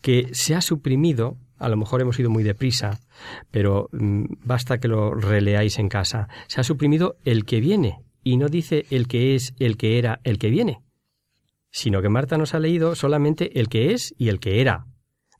que 0.00 0.28
se 0.32 0.54
ha 0.54 0.60
suprimido, 0.60 1.36
a 1.58 1.68
lo 1.68 1.76
mejor 1.76 2.00
hemos 2.00 2.18
ido 2.18 2.30
muy 2.30 2.42
deprisa, 2.42 3.00
pero 3.50 3.88
mm, 3.92 4.24
basta 4.44 4.78
que 4.78 4.88
lo 4.88 5.14
releáis 5.14 5.78
en 5.78 5.88
casa, 5.88 6.28
se 6.48 6.60
ha 6.60 6.64
suprimido 6.64 7.16
el 7.24 7.44
que 7.44 7.60
viene, 7.60 8.00
y 8.22 8.36
no 8.36 8.48
dice 8.48 8.86
el 8.90 9.08
que 9.08 9.34
es, 9.34 9.54
el 9.58 9.76
que 9.76 9.98
era, 9.98 10.20
el 10.24 10.38
que 10.38 10.50
viene, 10.50 10.80
sino 11.70 12.02
que 12.02 12.08
Marta 12.08 12.36
nos 12.36 12.54
ha 12.54 12.58
leído 12.58 12.94
solamente 12.94 13.58
el 13.58 13.68
que 13.68 13.92
es 13.92 14.14
y 14.18 14.28
el 14.28 14.40
que 14.40 14.60
era. 14.60 14.86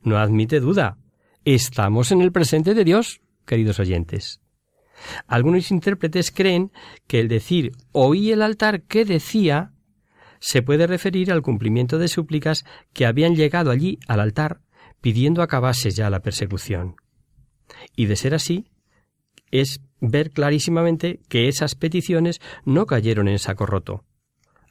No 0.03 0.19
admite 0.19 0.61
duda. 0.61 0.99
Estamos 1.45 2.13
en 2.13 2.21
el 2.21 2.31
presente 2.31 2.75
de 2.75 2.85
Dios, 2.85 3.21
queridos 3.45 3.81
oyentes. 3.81 4.41
Algunos 5.27 5.71
intérpretes 5.71 6.31
creen 6.31 6.73
que 7.07 7.21
el 7.21 7.29
decir 7.29 7.73
oí 7.93 8.33
el 8.33 8.43
altar 8.43 8.83
que 8.83 9.05
decía 9.05 9.73
se 10.41 10.63
puede 10.63 10.87
referir 10.87 11.33
al 11.33 11.43
cumplimiento 11.43 11.99
de 11.99 12.09
súplicas 12.09 12.65
que 12.93 13.07
habían 13.07 13.35
llegado 13.35 13.71
allí 13.71 13.99
al 14.07 14.21
altar 14.21 14.61
pidiendo 15.01 15.43
acabase 15.43 15.91
ya 15.91 16.11
la 16.11 16.21
persecución. 16.21 16.97
Y 17.95 18.07
de 18.07 18.17
ser 18.17 18.35
así, 18.35 18.71
es 19.51 19.81
ver 20.01 20.31
clarísimamente 20.31 21.21
que 21.29 21.49
esas 21.49 21.75
peticiones 21.75 22.41
no 22.65 22.87
cayeron 22.87 23.29
en 23.29 23.39
saco 23.39 23.67
roto, 23.67 24.05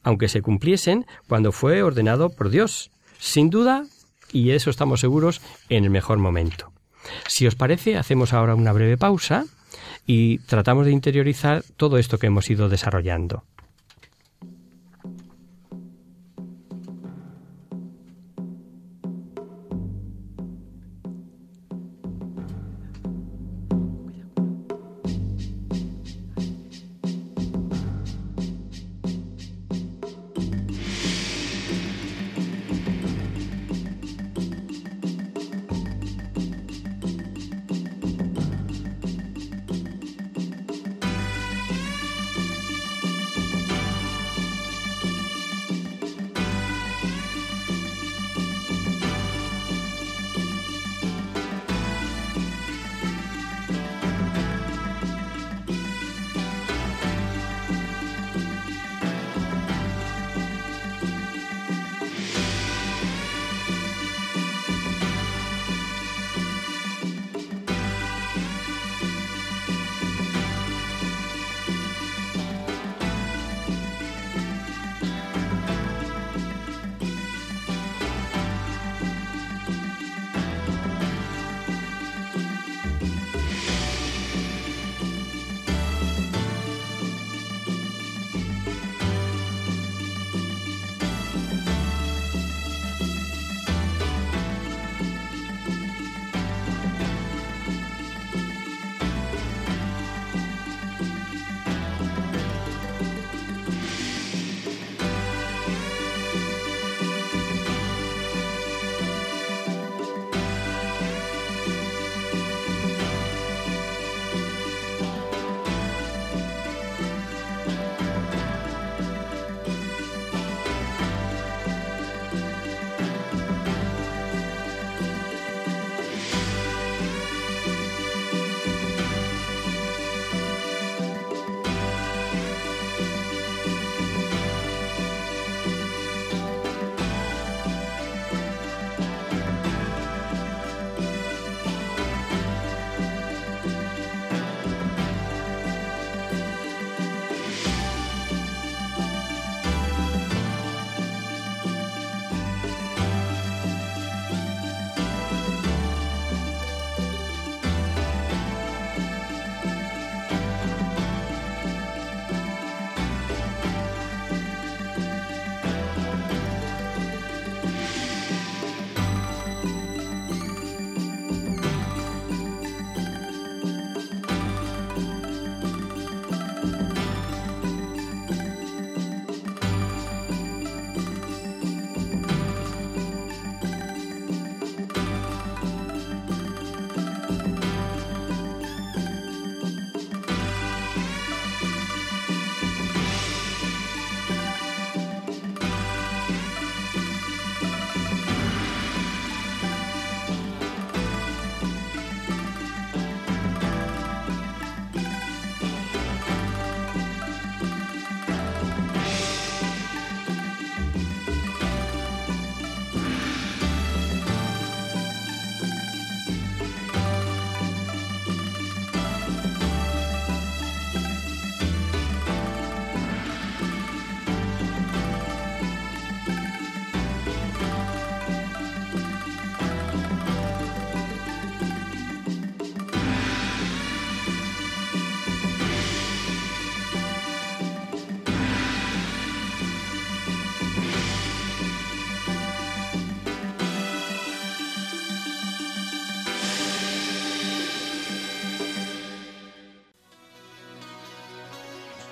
aunque 0.04 0.30
se 0.30 0.42
cumpliesen 0.42 1.06
cuando 1.28 1.52
fue 1.52 1.84
ordenado 1.84 2.30
por 2.30 2.50
Dios, 2.50 2.92
sin 3.18 3.50
duda, 3.50 3.86
y 4.32 4.52
eso 4.52 4.70
estamos 4.70 5.00
seguros, 5.00 5.42
en 5.70 5.86
el 5.86 5.90
mejor 5.90 6.18
momento. 6.18 6.74
Si 7.28 7.48
os 7.48 7.56
parece, 7.56 7.98
hacemos 7.98 8.34
ahora 8.34 8.56
una 8.56 8.74
breve 8.74 8.98
pausa 8.98 9.46
y 10.06 10.40
tratamos 10.40 10.86
de 10.86 10.92
interiorizar 10.92 11.64
todo 11.78 11.98
esto 11.98 12.18
que 12.18 12.28
hemos 12.28 12.50
ido 12.50 12.70
desarrollando. 12.70 13.44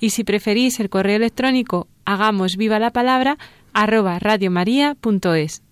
y 0.00 0.10
si 0.10 0.24
preferís 0.24 0.80
el 0.80 0.88
correo 0.90 1.16
electrónico 1.16 1.86
hagamos 2.04 2.56
viva 2.56 2.78
la 2.78 2.90
palabra 2.90 3.38
arroba 3.72 4.18
radiomaria.es. 4.18 5.62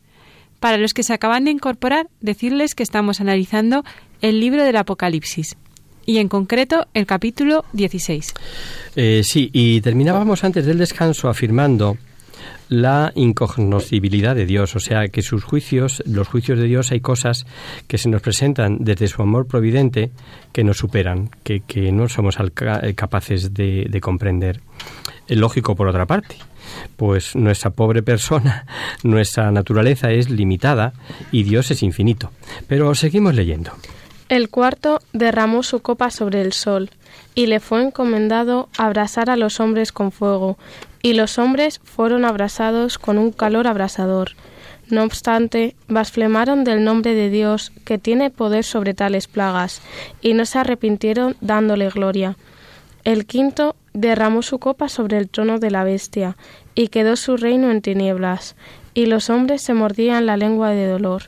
Para 0.60 0.76
los 0.76 0.92
que 0.92 1.02
se 1.02 1.14
acaban 1.14 1.44
de 1.44 1.50
incorporar, 1.52 2.08
decirles 2.20 2.74
que 2.74 2.82
estamos 2.82 3.20
analizando 3.20 3.84
el 4.20 4.40
libro 4.40 4.64
del 4.64 4.76
Apocalipsis 4.76 5.56
y 6.04 6.18
en 6.18 6.28
concreto 6.28 6.86
el 6.94 7.06
capítulo 7.06 7.64
16. 7.74 8.34
Eh, 8.96 9.22
sí, 9.24 9.50
y 9.52 9.80
terminábamos 9.82 10.42
antes 10.42 10.64
del 10.64 10.78
descanso 10.78 11.28
afirmando 11.28 11.98
la 12.68 13.12
incognoscibilidad 13.14 14.34
de 14.34 14.46
Dios, 14.46 14.76
o 14.76 14.80
sea, 14.80 15.08
que 15.08 15.22
sus 15.22 15.44
juicios, 15.44 16.02
los 16.06 16.28
juicios 16.28 16.58
de 16.58 16.66
Dios, 16.66 16.92
hay 16.92 17.00
cosas 17.00 17.46
que 17.86 17.98
se 17.98 18.08
nos 18.08 18.22
presentan 18.22 18.78
desde 18.80 19.08
su 19.08 19.22
amor 19.22 19.46
providente 19.46 20.10
que 20.52 20.64
nos 20.64 20.78
superan, 20.78 21.30
que, 21.42 21.92
no 21.92 22.08
somos 22.08 22.36
eh, 22.38 22.94
capaces 22.94 23.54
de, 23.54 23.86
de 23.88 24.00
comprender. 24.00 24.60
Es 25.26 25.36
lógico, 25.36 25.74
por 25.74 25.88
otra 25.88 26.06
parte, 26.06 26.36
pues 26.96 27.36
nuestra 27.36 27.70
pobre 27.70 28.02
persona, 28.02 28.66
nuestra 29.02 29.50
naturaleza 29.50 30.10
es 30.10 30.30
limitada 30.30 30.92
y 31.32 31.42
Dios 31.42 31.70
es 31.70 31.82
infinito. 31.82 32.32
Pero 32.66 32.94
seguimos 32.94 33.34
leyendo. 33.34 33.72
El 34.28 34.50
cuarto 34.50 35.00
derramó 35.12 35.62
su 35.62 35.80
copa 35.80 36.10
sobre 36.10 36.42
el 36.42 36.52
sol, 36.52 36.90
y 37.34 37.46
le 37.46 37.60
fue 37.60 37.82
encomendado 37.82 38.68
abrasar 38.76 39.30
a 39.30 39.36
los 39.36 39.60
hombres 39.60 39.92
con 39.92 40.12
fuego, 40.12 40.58
y 41.02 41.14
los 41.14 41.38
hombres 41.38 41.80
fueron 41.84 42.24
abrasados 42.24 42.98
con 42.98 43.18
un 43.18 43.30
calor 43.30 43.66
abrasador. 43.66 44.32
No 44.90 45.04
obstante, 45.04 45.76
blasfemaron 45.86 46.64
del 46.64 46.82
nombre 46.82 47.14
de 47.14 47.28
Dios, 47.28 47.72
que 47.84 47.98
tiene 47.98 48.30
poder 48.30 48.64
sobre 48.64 48.94
tales 48.94 49.28
plagas, 49.28 49.82
y 50.22 50.32
no 50.34 50.46
se 50.46 50.58
arrepintieron 50.58 51.36
dándole 51.40 51.90
gloria. 51.90 52.36
El 53.04 53.26
quinto 53.26 53.76
derramó 53.92 54.42
su 54.42 54.58
copa 54.58 54.88
sobre 54.88 55.18
el 55.18 55.28
trono 55.28 55.58
de 55.58 55.70
la 55.70 55.84
bestia, 55.84 56.36
y 56.74 56.88
quedó 56.88 57.16
su 57.16 57.36
reino 57.36 57.70
en 57.70 57.82
tinieblas, 57.82 58.56
y 58.94 59.06
los 59.06 59.30
hombres 59.30 59.62
se 59.62 59.74
mordían 59.74 60.26
la 60.26 60.36
lengua 60.36 60.70
de 60.70 60.86
dolor. 60.86 61.24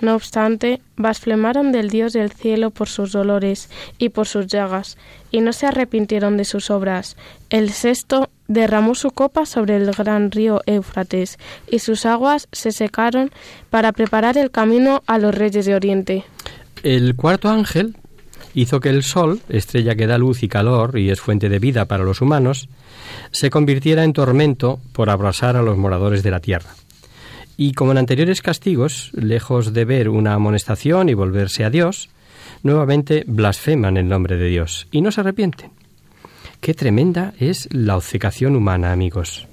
No 0.00 0.14
obstante, 0.14 0.80
blasfemaron 0.96 1.72
del 1.72 1.90
Dios 1.90 2.12
del 2.12 2.30
cielo 2.30 2.70
por 2.70 2.88
sus 2.88 3.12
dolores 3.12 3.68
y 3.98 4.10
por 4.10 4.26
sus 4.26 4.46
llagas, 4.46 4.96
y 5.30 5.40
no 5.40 5.52
se 5.52 5.66
arrepintieron 5.66 6.36
de 6.36 6.44
sus 6.44 6.70
obras. 6.70 7.16
El 7.50 7.70
sexto 7.70 8.30
derramó 8.46 8.94
su 8.94 9.10
copa 9.10 9.46
sobre 9.46 9.76
el 9.76 9.90
gran 9.92 10.30
río 10.30 10.60
Éufrates, 10.66 11.38
y 11.70 11.80
sus 11.80 12.06
aguas 12.06 12.48
se 12.52 12.72
secaron 12.72 13.30
para 13.70 13.92
preparar 13.92 14.38
el 14.38 14.50
camino 14.50 15.02
a 15.06 15.18
los 15.18 15.34
reyes 15.34 15.66
de 15.66 15.74
Oriente. 15.74 16.24
El 16.82 17.16
cuarto 17.16 17.48
ángel 17.48 17.96
hizo 18.54 18.80
que 18.80 18.88
el 18.88 19.02
sol, 19.02 19.40
estrella 19.48 19.94
que 19.94 20.06
da 20.06 20.18
luz 20.18 20.42
y 20.42 20.48
calor 20.48 20.98
y 20.98 21.10
es 21.10 21.20
fuente 21.20 21.48
de 21.48 21.58
vida 21.58 21.84
para 21.84 22.04
los 22.04 22.20
humanos, 22.20 22.68
se 23.30 23.50
convirtiera 23.50 24.04
en 24.04 24.12
tormento 24.12 24.80
por 24.92 25.10
abrasar 25.10 25.56
a 25.56 25.62
los 25.62 25.76
moradores 25.76 26.22
de 26.22 26.30
la 26.30 26.40
tierra. 26.40 26.70
Y 27.60 27.72
como 27.72 27.90
en 27.90 27.98
anteriores 27.98 28.40
castigos, 28.40 29.10
lejos 29.14 29.72
de 29.72 29.84
ver 29.84 30.08
una 30.08 30.34
amonestación 30.34 31.08
y 31.08 31.14
volverse 31.14 31.64
a 31.64 31.70
Dios, 31.70 32.08
nuevamente 32.62 33.24
blasfeman 33.26 33.96
el 33.96 34.08
nombre 34.08 34.36
de 34.36 34.48
Dios 34.48 34.86
y 34.92 35.02
no 35.02 35.10
se 35.10 35.22
arrepienten. 35.22 35.72
Qué 36.60 36.72
tremenda 36.72 37.34
es 37.40 37.68
la 37.72 37.96
obcecación 37.96 38.54
humana, 38.54 38.92
amigos. 38.92 39.48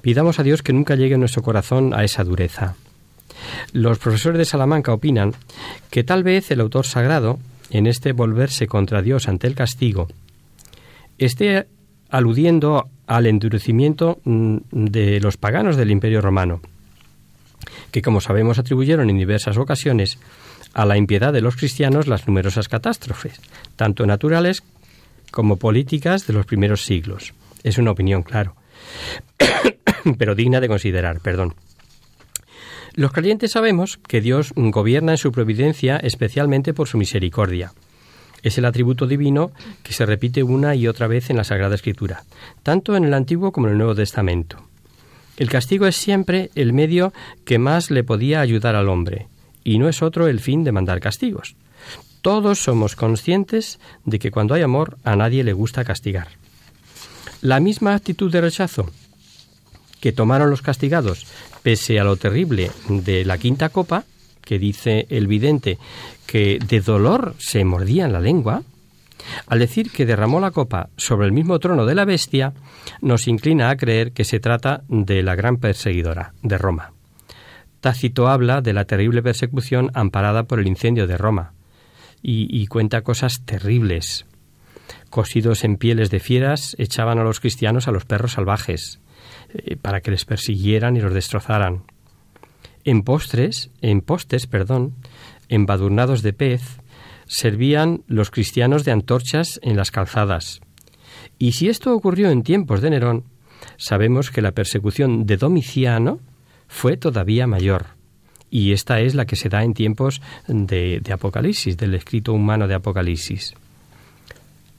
Pidamos 0.00 0.38
a 0.38 0.44
Dios 0.44 0.62
que 0.62 0.72
nunca 0.72 0.96
llegue 0.96 1.18
nuestro 1.18 1.42
corazón 1.42 1.92
a 1.92 2.04
esa 2.04 2.24
dureza. 2.24 2.74
Los 3.74 3.98
profesores 3.98 4.38
de 4.38 4.46
Salamanca 4.46 4.94
opinan 4.94 5.34
que 5.90 6.04
tal 6.04 6.22
vez 6.22 6.50
el 6.50 6.60
autor 6.60 6.86
sagrado, 6.86 7.38
en 7.68 7.86
este 7.86 8.12
volverse 8.12 8.66
contra 8.66 9.02
Dios 9.02 9.28
ante 9.28 9.46
el 9.46 9.54
castigo, 9.54 10.08
esté 11.18 11.66
aludiendo 12.08 12.88
al 13.06 13.26
endurecimiento 13.26 14.20
mm, 14.24 14.56
de 14.70 15.20
los 15.20 15.36
paganos 15.36 15.76
del 15.76 15.90
Imperio 15.90 16.22
Romano, 16.22 16.62
que 17.92 18.02
como 18.02 18.20
sabemos 18.20 18.58
atribuyeron 18.58 19.08
en 19.10 19.18
diversas 19.18 19.56
ocasiones 19.56 20.18
a 20.74 20.84
la 20.86 20.96
impiedad 20.96 21.32
de 21.32 21.42
los 21.42 21.54
cristianos 21.54 22.08
las 22.08 22.26
numerosas 22.26 22.68
catástrofes, 22.68 23.40
tanto 23.76 24.06
naturales 24.06 24.64
como 25.30 25.56
políticas 25.56 26.26
de 26.26 26.32
los 26.32 26.46
primeros 26.46 26.84
siglos. 26.84 27.34
Es 27.62 27.78
una 27.78 27.92
opinión, 27.92 28.22
claro, 28.22 28.56
pero 30.18 30.34
digna 30.34 30.60
de 30.60 30.68
considerar, 30.68 31.20
perdón. 31.20 31.54
Los 32.94 33.12
creyentes 33.12 33.52
sabemos 33.52 33.98
que 34.06 34.20
Dios 34.20 34.52
gobierna 34.54 35.12
en 35.12 35.18
su 35.18 35.32
providencia 35.32 35.96
especialmente 35.96 36.74
por 36.74 36.88
su 36.88 36.98
misericordia. 36.98 37.72
Es 38.42 38.58
el 38.58 38.64
atributo 38.64 39.06
divino 39.06 39.52
que 39.82 39.92
se 39.92 40.04
repite 40.04 40.42
una 40.42 40.74
y 40.74 40.88
otra 40.88 41.06
vez 41.06 41.30
en 41.30 41.36
la 41.36 41.44
Sagrada 41.44 41.74
Escritura, 41.74 42.24
tanto 42.62 42.96
en 42.96 43.04
el 43.04 43.14
Antiguo 43.14 43.52
como 43.52 43.68
en 43.68 43.72
el 43.72 43.78
Nuevo 43.78 43.94
Testamento. 43.94 44.71
El 45.36 45.48
castigo 45.48 45.86
es 45.86 45.96
siempre 45.96 46.50
el 46.54 46.72
medio 46.72 47.12
que 47.44 47.58
más 47.58 47.90
le 47.90 48.04
podía 48.04 48.40
ayudar 48.40 48.76
al 48.76 48.88
hombre, 48.88 49.28
y 49.64 49.78
no 49.78 49.88
es 49.88 50.02
otro 50.02 50.28
el 50.28 50.40
fin 50.40 50.64
de 50.64 50.72
mandar 50.72 51.00
castigos. 51.00 51.56
Todos 52.20 52.62
somos 52.62 52.94
conscientes 52.94 53.80
de 54.04 54.18
que 54.18 54.30
cuando 54.30 54.54
hay 54.54 54.62
amor 54.62 54.98
a 55.04 55.16
nadie 55.16 55.42
le 55.42 55.52
gusta 55.52 55.84
castigar. 55.84 56.28
La 57.40 57.58
misma 57.58 57.94
actitud 57.94 58.30
de 58.30 58.40
rechazo 58.40 58.90
que 60.00 60.12
tomaron 60.12 60.50
los 60.50 60.62
castigados, 60.62 61.26
pese 61.62 62.00
a 62.00 62.04
lo 62.04 62.16
terrible 62.16 62.70
de 62.88 63.24
la 63.24 63.38
quinta 63.38 63.68
copa, 63.68 64.04
que 64.44 64.58
dice 64.58 65.06
el 65.10 65.28
vidente 65.28 65.78
que 66.26 66.58
de 66.58 66.80
dolor 66.80 67.34
se 67.38 67.64
mordían 67.64 68.12
la 68.12 68.20
lengua, 68.20 68.62
al 69.46 69.58
decir 69.58 69.90
que 69.90 70.06
derramó 70.06 70.40
la 70.40 70.50
copa 70.50 70.90
sobre 70.96 71.26
el 71.26 71.32
mismo 71.32 71.58
trono 71.58 71.86
de 71.86 71.94
la 71.94 72.04
bestia, 72.04 72.52
nos 73.00 73.28
inclina 73.28 73.70
a 73.70 73.76
creer 73.76 74.12
que 74.12 74.24
se 74.24 74.40
trata 74.40 74.82
de 74.88 75.22
la 75.22 75.34
gran 75.34 75.56
perseguidora 75.58 76.34
de 76.42 76.58
Roma. 76.58 76.92
Tácito 77.80 78.28
habla 78.28 78.60
de 78.60 78.72
la 78.72 78.84
terrible 78.84 79.22
persecución 79.22 79.90
amparada 79.94 80.44
por 80.44 80.60
el 80.60 80.68
incendio 80.68 81.06
de 81.06 81.16
Roma 81.16 81.52
y, 82.22 82.66
cuenta 82.68 83.02
cosas 83.02 83.42
terribles. 83.44 84.24
Cosidos 85.10 85.64
en 85.64 85.76
pieles 85.76 86.08
de 86.10 86.20
fieras, 86.20 86.76
echaban 86.78 87.18
a 87.18 87.24
los 87.24 87.40
cristianos 87.40 87.88
a 87.88 87.90
los 87.90 88.04
perros 88.04 88.32
salvajes 88.32 89.00
eh, 89.52 89.76
para 89.76 90.00
que 90.00 90.12
les 90.12 90.24
persiguieran 90.24 90.96
y 90.96 91.00
los 91.00 91.12
destrozaran. 91.12 91.82
En 92.84 93.02
postres, 93.02 93.70
en 93.80 94.00
postes, 94.00 94.46
perdón, 94.46 94.94
embadurnados 95.48 96.22
de 96.22 96.32
pez, 96.32 96.80
servían 97.32 98.02
los 98.08 98.30
cristianos 98.30 98.84
de 98.84 98.92
antorchas 98.92 99.58
en 99.62 99.74
las 99.74 99.90
calzadas. 99.90 100.60
Y 101.38 101.52
si 101.52 101.70
esto 101.70 101.94
ocurrió 101.94 102.30
en 102.30 102.42
tiempos 102.42 102.82
de 102.82 102.90
Nerón, 102.90 103.24
sabemos 103.78 104.30
que 104.30 104.42
la 104.42 104.52
persecución 104.52 105.24
de 105.24 105.38
Domiciano 105.38 106.20
fue 106.68 106.98
todavía 106.98 107.46
mayor. 107.46 107.86
Y 108.50 108.72
esta 108.72 109.00
es 109.00 109.14
la 109.14 109.24
que 109.24 109.36
se 109.36 109.48
da 109.48 109.64
en 109.64 109.72
tiempos 109.72 110.20
de, 110.46 111.00
Apocalipsis, 111.10 111.78
del 111.78 111.94
escrito 111.94 112.34
humano 112.34 112.68
de 112.68 112.74
Apocalipsis. 112.74 113.54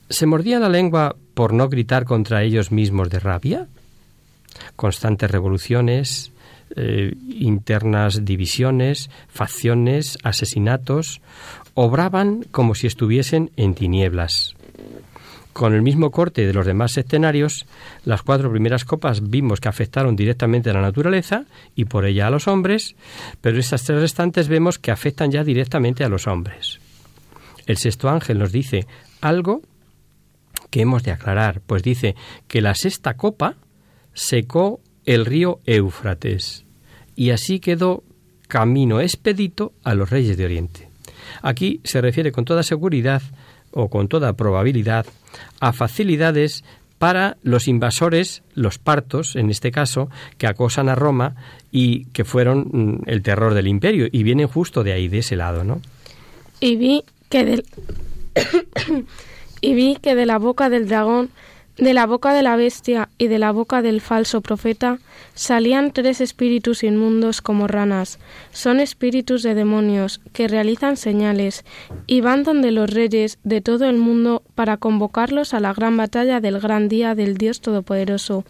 ¿Se 0.10 0.28
mordía 0.28 0.60
la 0.60 0.70
lengua 0.70 1.16
por 1.34 1.54
no 1.54 1.70
gritar 1.70 2.06
contra 2.06 2.44
ellos 2.44 2.72
mismos 2.72 3.10
de 3.10 3.20
rabia? 3.20 3.68
Constantes 4.76 5.32
revoluciones, 5.32 6.32
eh, 6.76 7.16
internas 7.30 8.24
divisiones, 8.24 9.10
facciones, 9.28 10.20
asesinatos, 10.22 11.20
obraban 11.74 12.46
como 12.52 12.76
si 12.76 12.88
estuviesen 12.88 13.52
en 13.56 13.76
tinieblas. 13.76 14.56
Con 15.54 15.76
el 15.76 15.84
mismo 15.84 16.10
corte 16.10 16.48
de 16.48 16.54
los 16.54 16.66
demás 16.66 16.98
escenarios, 16.98 17.68
las 18.06 18.24
cuatro 18.24 18.52
primeras 18.52 18.86
copas 18.86 19.30
vimos 19.30 19.60
que 19.60 19.70
afectaron 19.70 20.16
directamente 20.16 20.72
a 20.72 20.74
la 20.74 20.82
naturaleza 20.82 21.46
y 21.76 21.86
por 21.86 22.06
ella 22.06 22.26
a 22.26 22.32
los 22.32 22.48
hombres, 22.48 22.96
pero 23.40 23.60
estas 23.60 23.84
tres 23.84 24.02
restantes 24.02 24.48
vemos 24.48 24.80
que 24.80 24.90
afectan 24.90 25.32
ya 25.32 25.44
directamente 25.44 26.04
a 26.04 26.10
los 26.10 26.26
hombres. 26.26 26.80
El 27.68 27.78
sexto 27.78 28.10
ángel 28.10 28.40
nos 28.40 28.52
dice 28.52 28.88
algo 29.22 29.62
que 30.72 30.82
hemos 30.82 31.04
de 31.04 31.12
aclarar, 31.12 31.62
pues 31.62 31.84
dice 31.84 32.16
que 32.48 32.62
la 32.62 32.74
sexta 32.74 33.16
copa 33.16 33.56
secó 34.14 34.82
el 35.06 35.26
río 35.26 35.60
Éufrates 35.66 36.66
y 37.16 37.30
así 37.30 37.60
quedó 37.60 38.04
camino 38.48 39.02
expedito 39.02 39.74
a 39.84 39.94
los 39.94 40.10
reyes 40.10 40.36
de 40.36 40.46
Oriente. 40.46 40.93
Aquí 41.44 41.82
se 41.84 42.02
refiere 42.02 42.32
con 42.32 42.46
toda 42.46 42.64
seguridad 42.64 43.22
o 43.72 43.90
con 43.90 44.08
toda 44.08 44.34
probabilidad 44.34 45.06
a 45.60 45.74
facilidades 45.74 46.64
para 46.98 47.36
los 47.44 47.68
invasores, 47.68 48.44
los 48.56 48.80
partos, 48.80 49.36
en 49.36 49.50
este 49.50 49.72
caso, 49.72 50.10
que 50.38 50.48
acosan 50.48 50.88
a 50.88 50.96
Roma 50.96 51.36
y 51.70 52.06
que 52.06 52.24
fueron 52.24 52.70
mm, 52.72 53.10
el 53.10 53.22
terror 53.22 53.54
del 53.54 53.68
imperio, 53.68 54.08
y 54.10 54.24
vienen 54.24 54.48
justo 54.48 54.84
de 54.86 54.94
ahí, 54.94 55.10
de 55.10 55.18
ese 55.18 55.36
lado, 55.36 55.66
¿no? 55.66 55.82
Y 56.62 56.78
vi 56.78 57.04
que 57.28 57.44
del... 57.44 57.66
y 59.62 59.74
vi 59.74 59.98
que 60.02 60.16
de 60.16 60.26
la 60.26 60.38
boca 60.38 60.70
del 60.70 60.88
dragón 60.88 61.30
de 61.78 61.94
la 61.94 62.06
boca 62.06 62.34
de 62.34 62.44
la 62.44 62.56
bestia 62.56 63.10
y 63.18 63.28
de 63.28 63.40
la 63.40 63.52
boca 63.52 63.82
del 63.82 64.00
falso 64.00 64.42
profeta 64.42 65.00
salían 65.34 65.92
tres 65.92 66.22
espíritus 66.22 66.84
inmundos 66.84 67.42
como 67.42 67.68
ranas. 67.68 68.20
Son 68.52 68.80
espíritus 68.80 69.42
de 69.42 69.56
demonios 69.56 70.22
que 70.34 70.48
realizan 70.48 70.98
señales 70.98 71.66
y 72.06 72.22
van 72.22 72.44
donde 72.44 72.72
los 72.72 72.90
reyes 72.90 73.40
de 73.44 73.62
todo 73.62 73.90
el 73.90 73.98
mundo 73.98 74.44
para 74.54 74.78
convocarlos 74.78 75.54
a 75.54 75.60
la 75.60 75.74
gran 75.74 75.98
batalla 75.98 76.40
del 76.40 76.60
gran 76.60 76.90
día 76.90 77.16
del 77.16 77.38
Dios 77.38 77.60
Todopoderoso. 77.62 78.46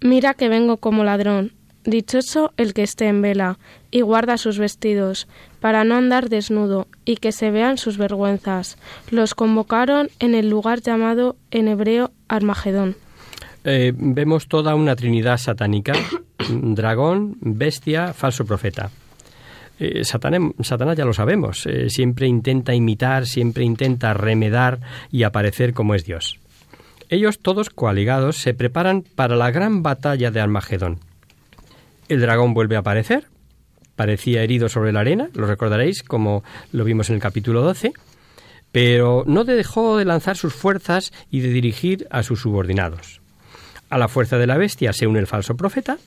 Mira 0.00 0.34
que 0.34 0.48
vengo 0.48 0.78
como 0.78 1.04
ladrón. 1.04 1.52
Dichoso 1.84 2.54
el 2.56 2.72
que 2.72 2.82
esté 2.82 3.08
en 3.08 3.20
vela 3.20 3.58
y 3.90 4.00
guarda 4.00 4.38
sus 4.38 4.58
vestidos, 4.58 5.28
para 5.60 5.84
no 5.84 5.96
andar 5.96 6.30
desnudo 6.30 6.88
y 7.04 7.16
que 7.16 7.30
se 7.30 7.50
vean 7.50 7.76
sus 7.76 7.98
vergüenzas. 7.98 8.78
Los 9.10 9.34
convocaron 9.34 10.08
en 10.18 10.34
el 10.34 10.48
lugar 10.48 10.80
llamado 10.80 11.36
en 11.50 11.68
hebreo 11.68 12.10
Armagedón. 12.36 12.96
Eh, 13.64 13.92
vemos 13.96 14.46
toda 14.46 14.74
una 14.74 14.94
trinidad 14.94 15.38
satánica, 15.38 15.94
dragón, 16.48 17.36
bestia, 17.40 18.12
falso 18.12 18.44
profeta. 18.44 18.90
Eh, 19.78 20.04
Satanás, 20.04 20.96
ya 20.96 21.04
lo 21.04 21.12
sabemos, 21.12 21.66
eh, 21.66 21.90
siempre 21.90 22.28
intenta 22.28 22.74
imitar, 22.74 23.26
siempre 23.26 23.64
intenta 23.64 24.14
remedar 24.14 24.80
y 25.10 25.24
aparecer 25.24 25.72
como 25.72 25.94
es 25.94 26.04
Dios. 26.04 26.38
Ellos 27.08 27.40
todos 27.40 27.70
coaligados 27.70 28.36
se 28.36 28.54
preparan 28.54 29.02
para 29.02 29.36
la 29.36 29.50
gran 29.50 29.82
batalla 29.82 30.30
de 30.30 30.40
Armagedón. 30.40 31.00
El 32.08 32.20
dragón 32.20 32.54
vuelve 32.54 32.76
a 32.76 32.80
aparecer, 32.80 33.26
parecía 33.96 34.42
herido 34.42 34.68
sobre 34.68 34.92
la 34.92 35.00
arena, 35.00 35.28
lo 35.34 35.46
recordaréis 35.46 36.02
como 36.02 36.44
lo 36.72 36.84
vimos 36.84 37.08
en 37.10 37.16
el 37.16 37.22
capítulo 37.22 37.62
12, 37.62 37.92
pero 38.74 39.22
no 39.28 39.44
dejó 39.44 39.98
de 39.98 40.04
lanzar 40.04 40.36
sus 40.36 40.52
fuerzas 40.52 41.12
y 41.30 41.42
de 41.42 41.50
dirigir 41.50 42.08
a 42.10 42.24
sus 42.24 42.40
subordinados. 42.40 43.20
A 43.88 43.98
la 43.98 44.08
fuerza 44.08 44.36
de 44.36 44.48
la 44.48 44.56
bestia 44.56 44.92
se 44.92 45.06
une 45.06 45.20
el 45.20 45.28
falso 45.28 45.56
profeta, 45.56 45.98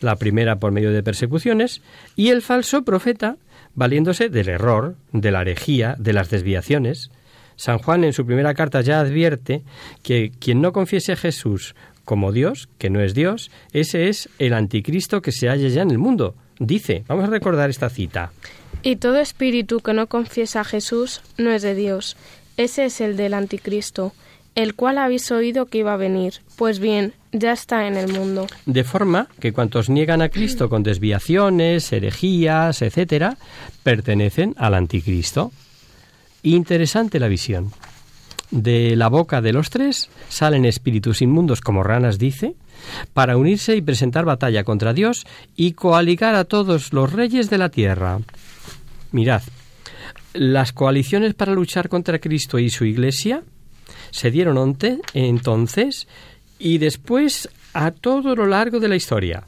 la 0.00 0.16
primera 0.16 0.56
por 0.56 0.72
medio 0.72 0.90
de 0.90 1.04
persecuciones, 1.04 1.82
y 2.16 2.30
el 2.30 2.42
falso 2.42 2.82
profeta 2.82 3.36
valiéndose 3.76 4.28
del 4.28 4.48
error, 4.48 4.96
de 5.12 5.30
la 5.30 5.42
herejía, 5.42 5.94
de 6.00 6.12
las 6.12 6.30
desviaciones. 6.30 7.12
San 7.54 7.78
Juan 7.78 8.02
en 8.02 8.12
su 8.12 8.26
primera 8.26 8.54
carta 8.54 8.80
ya 8.80 8.98
advierte 8.98 9.62
que 10.02 10.32
quien 10.36 10.60
no 10.60 10.72
confiese 10.72 11.12
a 11.12 11.16
Jesús 11.16 11.76
como 12.04 12.32
Dios, 12.32 12.68
que 12.78 12.90
no 12.90 13.00
es 13.00 13.14
Dios, 13.14 13.52
ese 13.72 14.08
es 14.08 14.28
el 14.40 14.54
anticristo 14.54 15.22
que 15.22 15.30
se 15.30 15.46
halla 15.46 15.68
ya 15.68 15.82
en 15.82 15.92
el 15.92 15.98
mundo. 15.98 16.34
Dice, 16.58 17.04
vamos 17.06 17.26
a 17.26 17.30
recordar 17.30 17.70
esta 17.70 17.88
cita. 17.88 18.32
Y 18.82 18.96
todo 18.96 19.20
espíritu 19.20 19.80
que 19.80 19.92
no 19.92 20.06
confiesa 20.06 20.60
a 20.60 20.64
Jesús 20.64 21.20
no 21.36 21.50
es 21.50 21.62
de 21.62 21.74
Dios. 21.74 22.16
Ese 22.56 22.86
es 22.86 23.00
el 23.00 23.16
del 23.16 23.34
anticristo, 23.34 24.12
el 24.54 24.74
cual 24.74 24.98
habéis 24.98 25.30
oído 25.30 25.66
que 25.66 25.78
iba 25.78 25.92
a 25.92 25.98
venir. 25.98 26.34
Pues 26.56 26.78
bien, 26.78 27.12
ya 27.32 27.52
está 27.52 27.86
en 27.86 27.96
el 27.96 28.12
mundo. 28.12 28.46
De 28.66 28.84
forma 28.84 29.28
que 29.38 29.52
cuantos 29.52 29.90
niegan 29.90 30.22
a 30.22 30.30
Cristo 30.30 30.68
con 30.68 30.82
desviaciones, 30.82 31.92
herejías, 31.92 32.82
etcétera, 32.82 33.36
pertenecen 33.82 34.54
al 34.58 34.74
anticristo. 34.74 35.52
Interesante 36.42 37.20
la 37.20 37.28
visión. 37.28 37.72
De 38.50 38.96
la 38.96 39.08
boca 39.08 39.40
de 39.40 39.52
los 39.52 39.70
tres 39.70 40.08
salen 40.28 40.64
espíritus 40.64 41.22
inmundos 41.22 41.60
como 41.60 41.84
ranas, 41.84 42.18
dice, 42.18 42.56
para 43.12 43.36
unirse 43.36 43.76
y 43.76 43.82
presentar 43.82 44.24
batalla 44.24 44.64
contra 44.64 44.92
Dios 44.92 45.24
y 45.54 45.72
coaligar 45.72 46.34
a 46.34 46.44
todos 46.44 46.92
los 46.92 47.12
reyes 47.12 47.48
de 47.48 47.58
la 47.58 47.68
tierra. 47.68 48.18
Mirad, 49.12 49.42
las 50.34 50.72
coaliciones 50.72 51.34
para 51.34 51.52
luchar 51.52 51.88
contra 51.88 52.20
Cristo 52.20 52.58
y 52.58 52.70
su 52.70 52.84
Iglesia 52.84 53.42
se 54.10 54.30
dieron 54.30 54.78
entonces 55.14 56.06
y 56.58 56.78
después 56.78 57.48
a 57.72 57.90
todo 57.90 58.34
lo 58.34 58.46
largo 58.46 58.80
de 58.80 58.88
la 58.88 58.96
historia. 58.96 59.44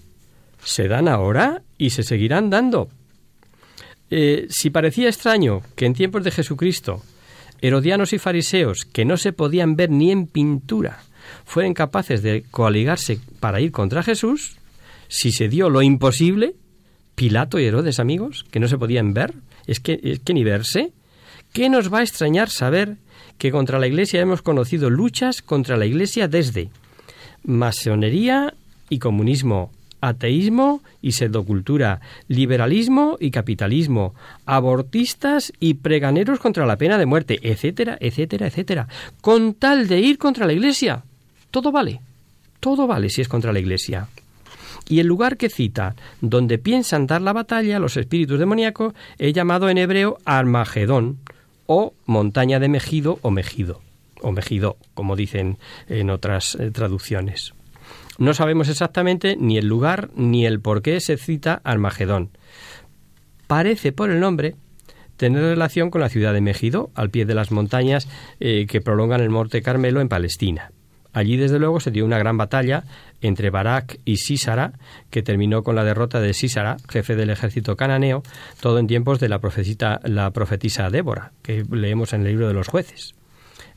Se 0.65 0.89
dan 0.89 1.09
ahora 1.09 1.63
y 1.79 1.91
se 1.91 2.03
seguirán 2.03 2.51
dando. 2.51 2.89
Eh, 4.11 4.47
si 4.51 4.71
parecía 4.71 5.09
extraño 5.09 5.63
que 5.75 5.87
en 5.87 5.95
tiempos 5.95 6.23
de 6.25 6.31
Jesucristo 6.31 7.03
herodianos 7.61 8.13
y 8.13 8.19
fariseos, 8.19 8.85
que 8.85 9.05
no 9.05 9.17
se 9.17 9.33
podían 9.33 9.77
ver 9.77 9.91
ni 9.91 10.11
en 10.11 10.27
pintura, 10.27 11.05
fueran 11.45 11.75
capaces 11.75 12.23
de 12.23 12.43
coaligarse 12.51 13.21
para 13.39 13.61
ir 13.61 13.71
contra 13.71 14.03
Jesús, 14.03 14.57
si 15.09 15.31
se 15.31 15.49
dio 15.49 15.71
lo 15.71 15.81
imposible, 15.81 16.55
Pilato 17.15 17.61
y 17.61 17.65
Herodes, 17.65 18.01
amigos, 18.01 18.45
que 18.51 18.59
no 18.59 18.67
se 18.67 18.79
podían 18.79 19.15
ver, 19.15 19.35
es 19.67 19.81
que, 19.81 20.21
ni 20.33 20.45
verse, 20.45 20.93
¿qué 21.53 21.69
nos 21.69 21.93
va 21.93 21.99
a 21.99 22.03
extrañar 22.03 22.51
saber 22.51 22.97
que 23.39 23.51
contra 23.51 23.79
la 23.79 23.87
Iglesia 23.87 24.21
hemos 24.21 24.43
conocido 24.43 24.91
luchas 24.91 25.43
contra 25.43 25.77
la 25.77 25.87
Iglesia 25.87 26.29
desde 26.29 26.71
masonería 27.45 28.55
y 28.89 28.99
comunismo, 28.99 29.71
ateísmo 30.01 30.83
y 31.01 31.13
pseudocultura, 31.13 32.01
liberalismo 32.29 33.17
y 33.19 33.31
capitalismo, 33.31 34.15
abortistas 34.47 35.53
y 35.59 35.75
preganeros 35.75 36.39
contra 36.39 36.67
la 36.67 36.77
pena 36.77 36.99
de 36.99 37.07
muerte, 37.07 37.39
etcétera, 37.43 37.97
etcétera, 38.01 38.47
etcétera, 38.47 38.89
con 39.21 39.55
tal 39.55 39.89
de 39.89 40.01
ir 40.01 40.19
contra 40.19 40.47
la 40.47 40.53
Iglesia. 40.53 41.05
Todo 41.51 41.73
vale, 41.73 42.01
todo 42.61 42.87
vale 42.87 43.11
si 43.11 43.23
es 43.23 43.29
contra 43.29 43.53
la 43.53 43.61
Iglesia. 43.61 44.09
Y 44.89 45.01
el 45.01 45.07
lugar 45.07 45.37
que 45.37 45.49
cita, 45.49 45.95
donde 46.21 46.59
piensan 46.59 47.07
dar 47.07 47.23
la 47.23 47.33
batalla 47.33 47.79
los 47.79 47.97
espíritus 47.97 48.39
demoníacos, 48.39 48.95
he 49.19 49.33
llamado 49.33 49.69
en 49.69 49.79
hebreo 49.79 50.19
Armagedón, 50.25 51.19
o 51.67 51.95
montaña 52.07 52.59
de 52.59 52.69
Mejido 52.69 53.19
o 53.23 53.31
Mejido, 53.31 53.81
o 54.21 54.33
Mejido, 54.33 54.77
como 54.95 55.17
dicen 55.17 55.59
en 55.89 56.11
otras 56.11 56.57
eh, 56.57 56.71
traducciones. 56.71 57.55
No 58.19 58.35
sabemos 58.35 58.69
exactamente 58.69 59.37
ni 59.39 59.57
el 59.59 59.67
lugar 59.67 60.11
ni 60.15 60.45
el 60.45 60.61
por 60.61 60.83
qué 60.83 61.01
se 61.01 61.17
cita 61.17 61.61
Armagedón. 61.65 62.31
Parece 63.47 63.93
por 63.93 64.11
el 64.11 64.21
nombre 64.21 64.55
tener 65.17 65.43
relación 65.43 65.91
con 65.91 66.01
la 66.01 66.09
ciudad 66.09 66.33
de 66.33 66.41
Megido, 66.41 66.91
al 66.95 67.11
pie 67.11 67.25
de 67.25 67.35
las 67.35 67.51
montañas 67.51 68.09
eh, 68.41 68.67
que 68.69 68.81
prolongan 68.81 69.21
el 69.21 69.31
Monte 69.31 69.63
Carmelo 69.63 70.01
en 70.01 70.09
Palestina. 70.09 70.73
Allí, 71.13 71.37
desde 71.37 71.59
luego, 71.59 71.79
se 71.81 71.91
dio 71.91 72.05
una 72.05 72.19
gran 72.19 72.39
batalla 72.39 72.85
entre 73.21 73.51
Barak 73.51 73.99
y 74.05 74.17
Sísara, 74.17 74.73
que 75.11 75.23
terminó 75.23 75.63
con 75.63 75.77
la 75.77 75.85
derrota 75.85 76.21
de 76.21 76.33
Sísara, 76.33 76.79
jefe 76.89 77.17
del 77.17 77.31
ejército 77.31 77.77
cananeo, 77.77 78.23
todo 78.61 78.79
en 78.79 78.87
tiempos 78.87 79.21
de 79.21 79.29
la, 79.29 79.41
la 80.05 80.31
profetisa 80.31 80.91
Débora, 80.91 81.33
que 81.43 81.65
leemos 81.71 82.13
en 82.13 82.23
el 82.23 82.29
libro 82.29 82.49
de 82.49 82.55
los 82.55 82.69
jueces. 82.69 83.15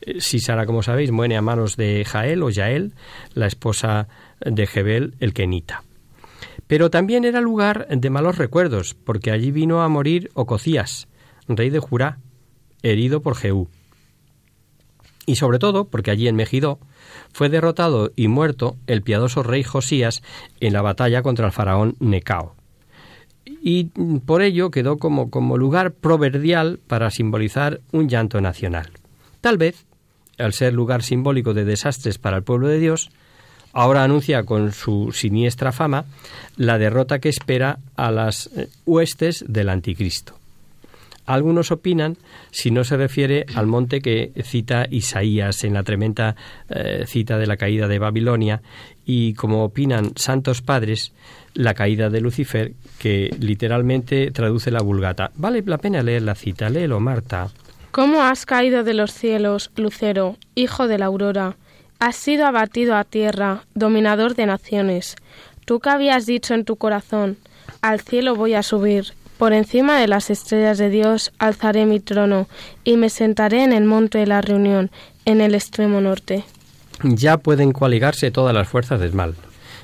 Eh, 0.02 0.22
Sísara, 0.22 0.66
como 0.66 0.82
sabéis, 0.82 1.12
muere 1.12 1.36
a 1.36 1.42
manos 1.42 1.76
de 1.76 2.06
Jael 2.06 2.42
o 2.42 2.50
Yael, 2.50 2.94
la 3.34 3.48
esposa 3.48 4.08
de 4.40 4.66
Jebel 4.66 5.16
el 5.20 5.34
Kenita. 5.34 5.84
Pero 6.68 6.90
también 6.90 7.26
era 7.26 7.42
lugar 7.42 7.88
de 7.90 8.10
malos 8.10 8.38
recuerdos, 8.38 8.96
porque 8.96 9.32
allí 9.32 9.52
vino 9.52 9.82
a 9.82 9.90
morir 9.90 10.32
Ococías, 10.34 11.08
rey 11.48 11.70
de 11.70 11.80
Jurá, 11.80 12.18
herido 12.82 13.22
por 13.22 13.36
Jehú. 13.36 13.68
Y 15.26 15.36
sobre 15.36 15.60
todo 15.60 15.86
porque 15.86 16.12
allí 16.12 16.28
en 16.28 16.36
Megiddo 16.36 16.80
fue 17.36 17.50
derrotado 17.50 18.14
y 18.16 18.30
muerto 18.30 18.78
el 18.88 19.02
piadoso 19.02 19.44
rey 19.44 19.62
Josías 19.62 20.24
en 20.62 20.72
la 20.72 20.82
batalla 20.82 21.22
contra 21.22 21.48
el 21.48 21.52
faraón 21.52 21.98
Necao. 22.00 22.56
Y 23.46 23.90
por 24.26 24.42
ello 24.42 24.72
quedó 24.72 25.00
como, 25.00 25.30
como 25.30 25.58
lugar 25.58 25.92
proverbial 25.92 26.80
para 26.88 27.12
simbolizar 27.12 27.82
un 27.92 28.08
llanto 28.08 28.40
nacional. 28.40 28.90
Tal 29.42 29.58
vez, 29.58 29.86
al 30.38 30.54
ser 30.54 30.72
lugar 30.72 31.04
simbólico 31.04 31.54
de 31.54 31.66
desastres 31.66 32.20
para 32.20 32.38
el 32.38 32.44
pueblo 32.44 32.70
de 32.70 32.80
Dios, 32.80 33.12
ahora 33.74 34.06
anuncia 34.06 34.44
con 34.44 34.72
su 34.72 35.12
siniestra 35.12 35.74
fama 35.74 36.06
la 36.56 36.78
derrota 36.78 37.20
que 37.20 37.28
espera 37.28 37.80
a 37.98 38.12
las 38.12 38.48
eh, 38.56 38.70
huestes 38.86 39.44
del 39.46 39.68
anticristo. 39.68 40.36
Algunos 41.26 41.72
opinan 41.72 42.18
si 42.52 42.72
no 42.72 42.84
se 42.84 42.98
refiere 42.98 43.46
al 43.56 43.68
monte 43.68 44.02
que 44.02 44.32
cita 44.44 44.88
Isaías 44.90 45.64
en 45.64 45.74
la 45.74 45.84
tremenda 45.84 46.36
eh, 46.70 47.06
cita 47.08 47.38
de 47.38 47.48
la 47.48 47.58
caída 47.58 47.88
de 47.88 48.00
Babilonia 48.00 48.62
y 49.06 49.34
como 49.34 49.64
opinan 49.64 50.12
santos 50.16 50.62
padres, 50.62 51.14
la 51.54 51.74
caída 51.74 52.10
de 52.10 52.22
Lucifer, 52.22 52.74
que 53.00 53.36
literalmente 53.40 54.32
traduce 54.32 54.72
la 54.72 54.82
vulgata. 54.82 55.32
Vale 55.36 55.64
la 55.66 55.78
pena 55.78 56.04
leer 56.04 56.24
la 56.24 56.36
cita, 56.36 56.70
léelo, 56.70 57.00
Marta. 57.00 57.50
¿Cómo 57.92 58.24
has 58.24 58.46
caído 58.46 58.84
de 58.84 58.94
los 58.94 59.14
cielos, 59.14 59.72
Lucero, 59.78 60.38
hijo 60.54 60.88
de 60.88 60.98
la 60.98 61.06
aurora? 61.06 61.56
Has 62.00 62.18
sido 62.18 62.46
abatido 62.46 62.96
a 62.96 63.06
tierra, 63.06 63.64
dominador 63.74 64.36
de 64.36 64.46
naciones. 64.46 65.16
Tú 65.66 65.80
que 65.80 65.90
habías 65.90 66.26
dicho 66.26 66.54
en 66.54 66.66
tu 66.66 66.76
corazón, 66.76 67.38
al 67.82 68.02
cielo 68.02 68.36
voy 68.36 68.54
a 68.54 68.64
subir, 68.64 69.14
por 69.38 69.54
encima 69.54 70.00
de 70.00 70.08
las 70.08 70.30
estrellas 70.30 70.78
de 70.78 70.90
Dios 70.90 71.32
alzaré 71.40 71.86
mi 71.86 72.00
trono, 72.00 72.48
y 72.84 72.98
me 72.98 73.10
sentaré 73.10 73.64
en 73.64 73.74
el 73.74 73.84
monte 73.84 74.20
de 74.20 74.28
la 74.28 74.42
reunión, 74.42 74.92
en 75.26 75.42
el 75.42 75.56
extremo 75.56 76.02
norte. 76.02 76.44
ya 77.04 77.38
pueden 77.38 77.74
coaligarse 77.74 78.32
todas 78.32 78.54
las 78.54 78.68
fuerzas 78.68 79.00
del 79.00 79.14
mal. 79.14 79.36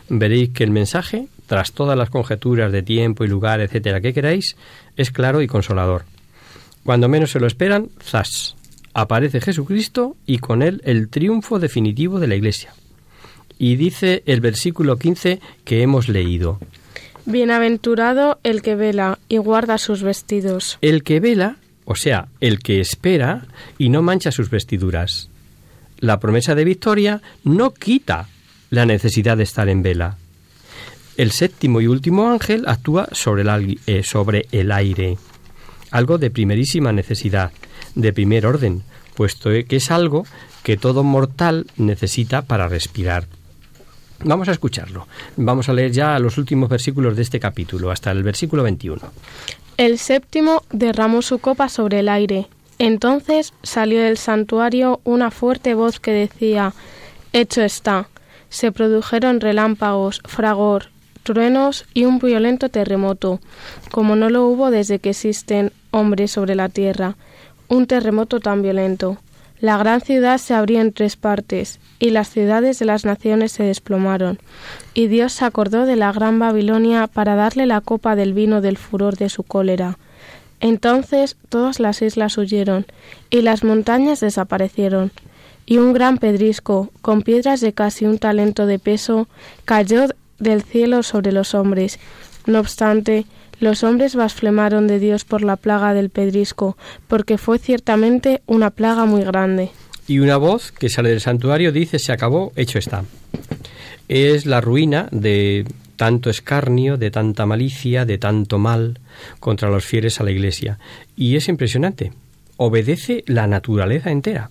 Veréis 0.07 0.49
que 0.49 0.63
el 0.63 0.71
mensaje, 0.71 1.27
tras 1.47 1.73
todas 1.73 1.97
las 1.97 2.09
conjeturas 2.09 2.71
de 2.71 2.83
tiempo 2.83 3.23
y 3.23 3.27
lugar, 3.27 3.59
etcétera, 3.59 4.01
que 4.01 4.13
queráis, 4.13 4.55
es 4.95 5.11
claro 5.11 5.41
y 5.41 5.47
consolador. 5.47 6.05
Cuando 6.85 7.09
menos 7.09 7.31
se 7.31 7.39
lo 7.39 7.47
esperan, 7.47 7.89
zas, 8.01 8.55
aparece 8.93 9.41
Jesucristo 9.41 10.15
y 10.25 10.39
con 10.39 10.61
él 10.61 10.81
el 10.85 11.09
triunfo 11.09 11.59
definitivo 11.59 12.19
de 12.19 12.27
la 12.27 12.35
Iglesia. 12.35 12.73
Y 13.57 13.75
dice 13.75 14.23
el 14.25 14.41
versículo 14.41 14.97
15 14.97 15.39
que 15.63 15.81
hemos 15.81 16.09
leído. 16.09 16.59
Bienaventurado 17.25 18.39
el 18.43 18.61
que 18.61 18.75
vela 18.75 19.19
y 19.29 19.37
guarda 19.37 19.77
sus 19.77 20.03
vestidos. 20.03 20.77
El 20.81 21.03
que 21.03 21.19
vela, 21.19 21.57
o 21.85 21.95
sea, 21.95 22.27
el 22.39 22.59
que 22.59 22.79
espera 22.79 23.45
y 23.77 23.89
no 23.89 24.01
mancha 24.01 24.31
sus 24.31 24.49
vestiduras. 24.49 25.29
La 25.99 26.19
promesa 26.19 26.55
de 26.55 26.65
victoria 26.65 27.21
no 27.43 27.73
quita 27.73 28.27
la 28.69 28.85
necesidad 28.85 29.37
de 29.37 29.43
estar 29.43 29.69
en 29.69 29.83
vela. 29.83 30.17
El 31.17 31.31
séptimo 31.31 31.81
y 31.81 31.87
último 31.87 32.31
ángel 32.31 32.63
actúa 32.67 33.07
sobre 33.11 33.43
el, 33.43 33.79
eh, 33.85 34.01
sobre 34.03 34.47
el 34.51 34.71
aire, 34.71 35.17
algo 35.91 36.17
de 36.17 36.31
primerísima 36.31 36.91
necesidad, 36.91 37.51
de 37.95 38.13
primer 38.13 38.45
orden, 38.45 38.83
puesto 39.15 39.49
que 39.67 39.75
es 39.75 39.91
algo 39.91 40.25
que 40.63 40.77
todo 40.77 41.03
mortal 41.03 41.67
necesita 41.77 42.43
para 42.43 42.67
respirar. 42.67 43.27
Vamos 44.23 44.47
a 44.47 44.51
escucharlo. 44.51 45.07
Vamos 45.37 45.69
a 45.69 45.73
leer 45.73 45.91
ya 45.91 46.19
los 46.19 46.37
últimos 46.37 46.69
versículos 46.69 47.15
de 47.15 47.23
este 47.23 47.39
capítulo, 47.39 47.91
hasta 47.91 48.11
el 48.11 48.23
versículo 48.23 48.63
21. 48.63 49.01
El 49.77 49.97
séptimo 49.97 50.63
derramó 50.71 51.21
su 51.21 51.39
copa 51.39 51.69
sobre 51.69 51.99
el 51.99 52.09
aire. 52.09 52.47
Entonces 52.77 53.53
salió 53.63 54.01
del 54.01 54.17
santuario 54.17 55.01
una 55.03 55.31
fuerte 55.31 55.73
voz 55.73 55.99
que 55.99 56.11
decía 56.11 56.73
Hecho 57.33 57.61
está. 57.61 58.09
Se 58.49 58.71
produjeron 58.71 59.39
relámpagos, 59.39 60.21
fragor, 60.25 60.87
truenos 61.23 61.85
y 61.93 62.05
un 62.05 62.19
violento 62.19 62.69
terremoto, 62.69 63.39
como 63.91 64.15
no 64.15 64.29
lo 64.29 64.45
hubo 64.45 64.71
desde 64.71 64.99
que 64.99 65.11
existen 65.11 65.71
hombres 65.91 66.31
sobre 66.31 66.55
la 66.55 66.69
tierra. 66.69 67.15
Un 67.67 67.87
terremoto 67.87 68.39
tan 68.39 68.61
violento. 68.61 69.17
La 69.61 69.77
gran 69.77 70.01
ciudad 70.01 70.39
se 70.39 70.55
abrió 70.55 70.81
en 70.81 70.91
tres 70.91 71.15
partes, 71.17 71.79
y 71.99 72.09
las 72.09 72.29
ciudades 72.29 72.79
de 72.79 72.85
las 72.85 73.05
naciones 73.05 73.51
se 73.51 73.61
desplomaron. 73.61 74.39
Y 74.95 75.05
Dios 75.05 75.33
se 75.33 75.45
acordó 75.45 75.85
de 75.85 75.95
la 75.95 76.11
gran 76.11 76.39
Babilonia 76.39 77.05
para 77.05 77.35
darle 77.35 77.67
la 77.67 77.79
copa 77.79 78.15
del 78.15 78.33
vino 78.33 78.59
del 78.61 78.77
furor 78.77 79.17
de 79.17 79.29
su 79.29 79.43
cólera. 79.43 79.99
Entonces 80.61 81.37
todas 81.49 81.79
las 81.79 82.01
islas 82.01 82.39
huyeron, 82.39 82.87
y 83.29 83.43
las 83.43 83.63
montañas 83.63 84.19
desaparecieron, 84.19 85.11
y 85.67 85.77
un 85.77 85.93
gran 85.93 86.17
pedrisco, 86.17 86.89
con 87.03 87.21
piedras 87.21 87.61
de 87.61 87.71
casi 87.71 88.05
un 88.05 88.17
talento 88.17 88.65
de 88.65 88.79
peso, 88.79 89.27
cayó 89.65 90.07
del 90.39 90.63
cielo 90.63 91.03
sobre 91.03 91.31
los 91.31 91.53
hombres. 91.53 91.99
No 92.47 92.59
obstante, 92.59 93.27
los 93.61 93.83
hombres 93.83 94.15
blasfemaron 94.15 94.87
de 94.87 94.99
Dios 94.99 95.23
por 95.23 95.43
la 95.43 95.55
plaga 95.55 95.93
del 95.93 96.09
pedrisco, 96.09 96.75
porque 97.07 97.37
fue 97.37 97.59
ciertamente 97.59 98.41
una 98.47 98.71
plaga 98.71 99.05
muy 99.05 99.23
grande. 99.23 99.69
Y 100.07 100.19
una 100.19 100.37
voz 100.37 100.71
que 100.71 100.89
sale 100.89 101.09
del 101.09 101.21
santuario 101.21 101.71
dice, 101.71 101.99
se 101.99 102.11
acabó, 102.11 102.51
hecho 102.55 102.79
está. 102.79 103.05
Es 104.09 104.45
la 104.45 104.59
ruina 104.59 105.07
de 105.11 105.65
tanto 105.95 106.31
escarnio, 106.31 106.97
de 106.97 107.11
tanta 107.11 107.45
malicia, 107.45 108.05
de 108.05 108.17
tanto 108.17 108.57
mal 108.57 108.99
contra 109.39 109.69
los 109.69 109.85
fieles 109.85 110.19
a 110.19 110.23
la 110.23 110.31
Iglesia. 110.31 110.79
Y 111.15 111.35
es 111.35 111.47
impresionante. 111.47 112.11
Obedece 112.57 113.23
la 113.27 113.45
naturaleza 113.45 114.11
entera. 114.11 114.49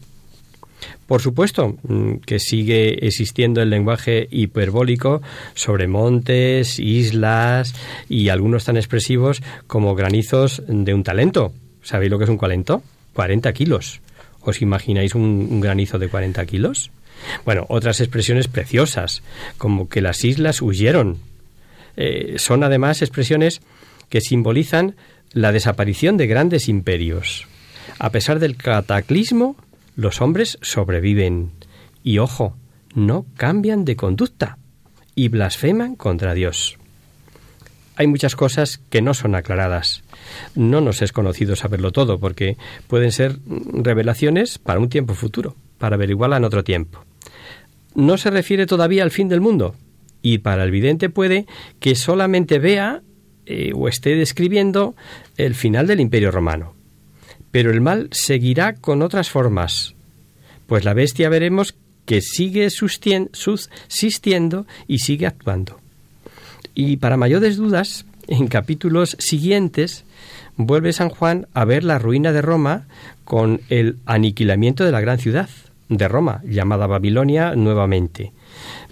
Por 1.07 1.21
supuesto 1.21 1.77
mm, 1.83 2.14
que 2.27 2.38
sigue 2.38 3.07
existiendo 3.07 3.61
el 3.62 3.71
lenguaje 3.71 4.29
hiperbólico 4.31 5.23
sobre 5.55 5.88
montes, 5.88 6.79
islas 6.79 7.75
y 8.09 8.29
algunos 8.29 8.64
tan 8.64 8.77
expresivos 8.77 9.43
como 9.66 9.95
granizos 9.95 10.62
de 10.66 10.95
un 10.95 11.03
talento. 11.03 11.53
¿Sabéis 11.83 12.11
lo 12.11 12.19
que 12.19 12.25
es 12.25 12.31
un 12.31 12.38
talento? 12.38 12.83
40 13.14 13.53
kilos. 13.53 14.01
¿Os 14.43 14.62
imagináis 14.62 15.14
un, 15.14 15.61
granizo 15.61 15.99
de 15.99 16.09
40 16.09 16.47
kilos? 16.47 16.90
Bueno, 17.45 17.66
otras 17.69 18.01
expresiones 18.01 18.49
preciosas, 18.49 19.23
como 19.59 19.88
que 19.88 20.01
las 20.01 20.25
islas 20.25 20.62
huyeron. 20.62 21.19
Eh, 21.97 22.37
son 22.38 22.64
además 22.64 23.03
expresiones 23.03 23.61
que 24.09 24.21
simbolizan 24.21 24.97
la 25.33 25.53
desaparición 25.53 26.16
de 26.16 26.27
grandes 26.27 26.69
imperios. 26.69 27.47
A 27.99 28.11
pesar 28.11 28.38
del 28.38 28.57
cataclismo, 28.57 29.57
los 29.96 30.20
hombres 30.20 30.59
sobreviven 30.62 31.53
y, 32.03 32.18
ojo, 32.18 32.57
no 32.94 33.26
cambian 33.37 33.85
de 33.85 33.96
conducta 33.96 34.59
y 35.14 35.29
blasfeman 35.29 35.96
contra 35.96 36.35
Dios. 36.35 36.79
Hay 37.96 38.07
muchas 38.07 38.35
cosas 38.35 38.81
que 38.88 39.03
no 39.03 39.12
son 39.12 39.35
aclaradas. 39.35 40.03
No 40.55 40.81
nos 40.81 41.03
es 41.03 41.12
conocido 41.12 41.55
saberlo 41.55 41.92
todo, 41.92 42.18
porque 42.18 42.57
pueden 42.87 43.12
ser 43.12 43.38
revelaciones 43.46 44.59
para 44.59 44.81
un 44.81 44.88
tiempo 44.88 45.14
futuro, 45.14 45.55
para 45.76 45.96
averiguarla 45.96 46.38
en 46.38 46.44
otro 46.44 46.64
tiempo. 46.64 47.05
No 47.94 48.16
se 48.16 48.31
refiere 48.31 48.66
todavía 48.66 49.03
al 49.03 49.11
fin 49.11 49.29
del 49.29 49.42
mundo, 49.42 49.74
y 50.22 50.38
para 50.38 50.64
el 50.64 50.70
vidente 50.70 51.11
puede 51.11 51.46
que 51.79 51.94
solamente 51.94 52.59
vea 52.59 53.03
eh, 53.44 53.72
o 53.74 53.88
esté 53.88 54.14
describiendo 54.14 54.94
el 55.37 55.55
final 55.55 55.87
del 55.87 56.00
Imperio 56.00 56.31
Romano 56.31 56.80
pero 57.51 57.71
el 57.71 57.81
mal 57.81 58.09
seguirá 58.13 58.75
con 58.75 59.03
otras 59.03 59.31
formas, 59.31 59.95
pues 60.67 60.85
la 60.85 60.95
bestia 60.95 61.29
veremos 61.29 61.75
que 62.05 62.21
sigue 62.21 62.71
subsistiendo 62.71 64.67
y 64.87 64.99
sigue 64.99 65.27
actuando. 65.27 65.81
Y 66.75 66.97
para 66.97 67.17
mayores 67.17 67.57
dudas, 67.57 68.05
en 68.29 68.47
capítulos 68.49 69.17
siguientes 69.19 70.05
vuelve 70.57 70.93
San 70.93 71.09
Juan 71.09 71.47
a 71.55 71.65
ver 71.65 71.85
la 71.85 71.99
ruina 71.99 72.33
de 72.33 72.43
Roma 72.43 72.87
con 73.25 73.61
el 73.69 73.97
aniquilamiento 74.07 74.85
de 74.85 74.93
la 74.93 75.01
gran 75.01 75.19
ciudad 75.19 75.49
de 75.89 76.09
Roma, 76.09 76.41
llamada 76.45 76.87
Babilonia 76.87 77.55
nuevamente. 77.57 78.33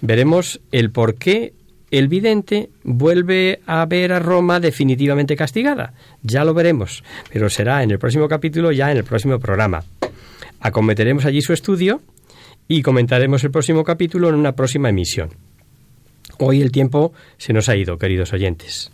Veremos 0.01 0.59
el 0.71 0.91
por 0.91 1.15
qué 1.15 1.53
el 1.91 2.07
vidente 2.07 2.69
vuelve 2.83 3.61
a 3.65 3.85
ver 3.85 4.13
a 4.13 4.19
Roma 4.19 4.59
definitivamente 4.59 5.35
castigada. 5.35 5.93
Ya 6.21 6.45
lo 6.45 6.53
veremos, 6.53 7.03
pero 7.31 7.49
será 7.49 7.83
en 7.83 7.91
el 7.91 7.99
próximo 7.99 8.27
capítulo, 8.27 8.71
ya 8.71 8.91
en 8.91 8.97
el 8.97 9.03
próximo 9.03 9.39
programa. 9.39 9.83
Acometeremos 10.59 11.25
allí 11.25 11.41
su 11.41 11.53
estudio 11.53 12.01
y 12.67 12.81
comentaremos 12.81 13.43
el 13.43 13.51
próximo 13.51 13.83
capítulo 13.83 14.29
en 14.29 14.35
una 14.35 14.53
próxima 14.53 14.89
emisión. 14.89 15.29
Hoy 16.37 16.61
el 16.61 16.71
tiempo 16.71 17.13
se 17.37 17.53
nos 17.53 17.67
ha 17.69 17.75
ido, 17.75 17.97
queridos 17.97 18.31
oyentes. 18.33 18.91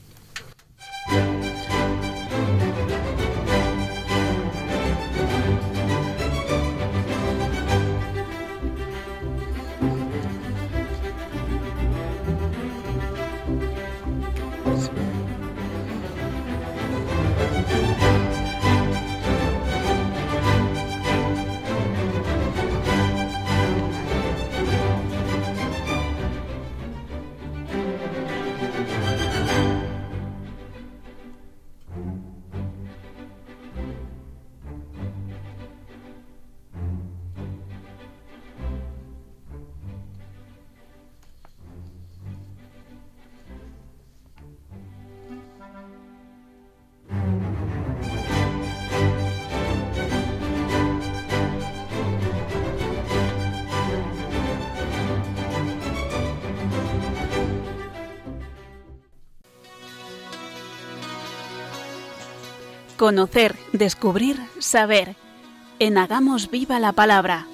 Conocer, 63.06 63.56
descubrir, 63.72 64.36
saber. 64.58 65.16
En 65.78 66.00
Hagamos 66.00 66.50
Viva 66.50 66.80
la 66.80 66.92
Palabra. 66.92 67.46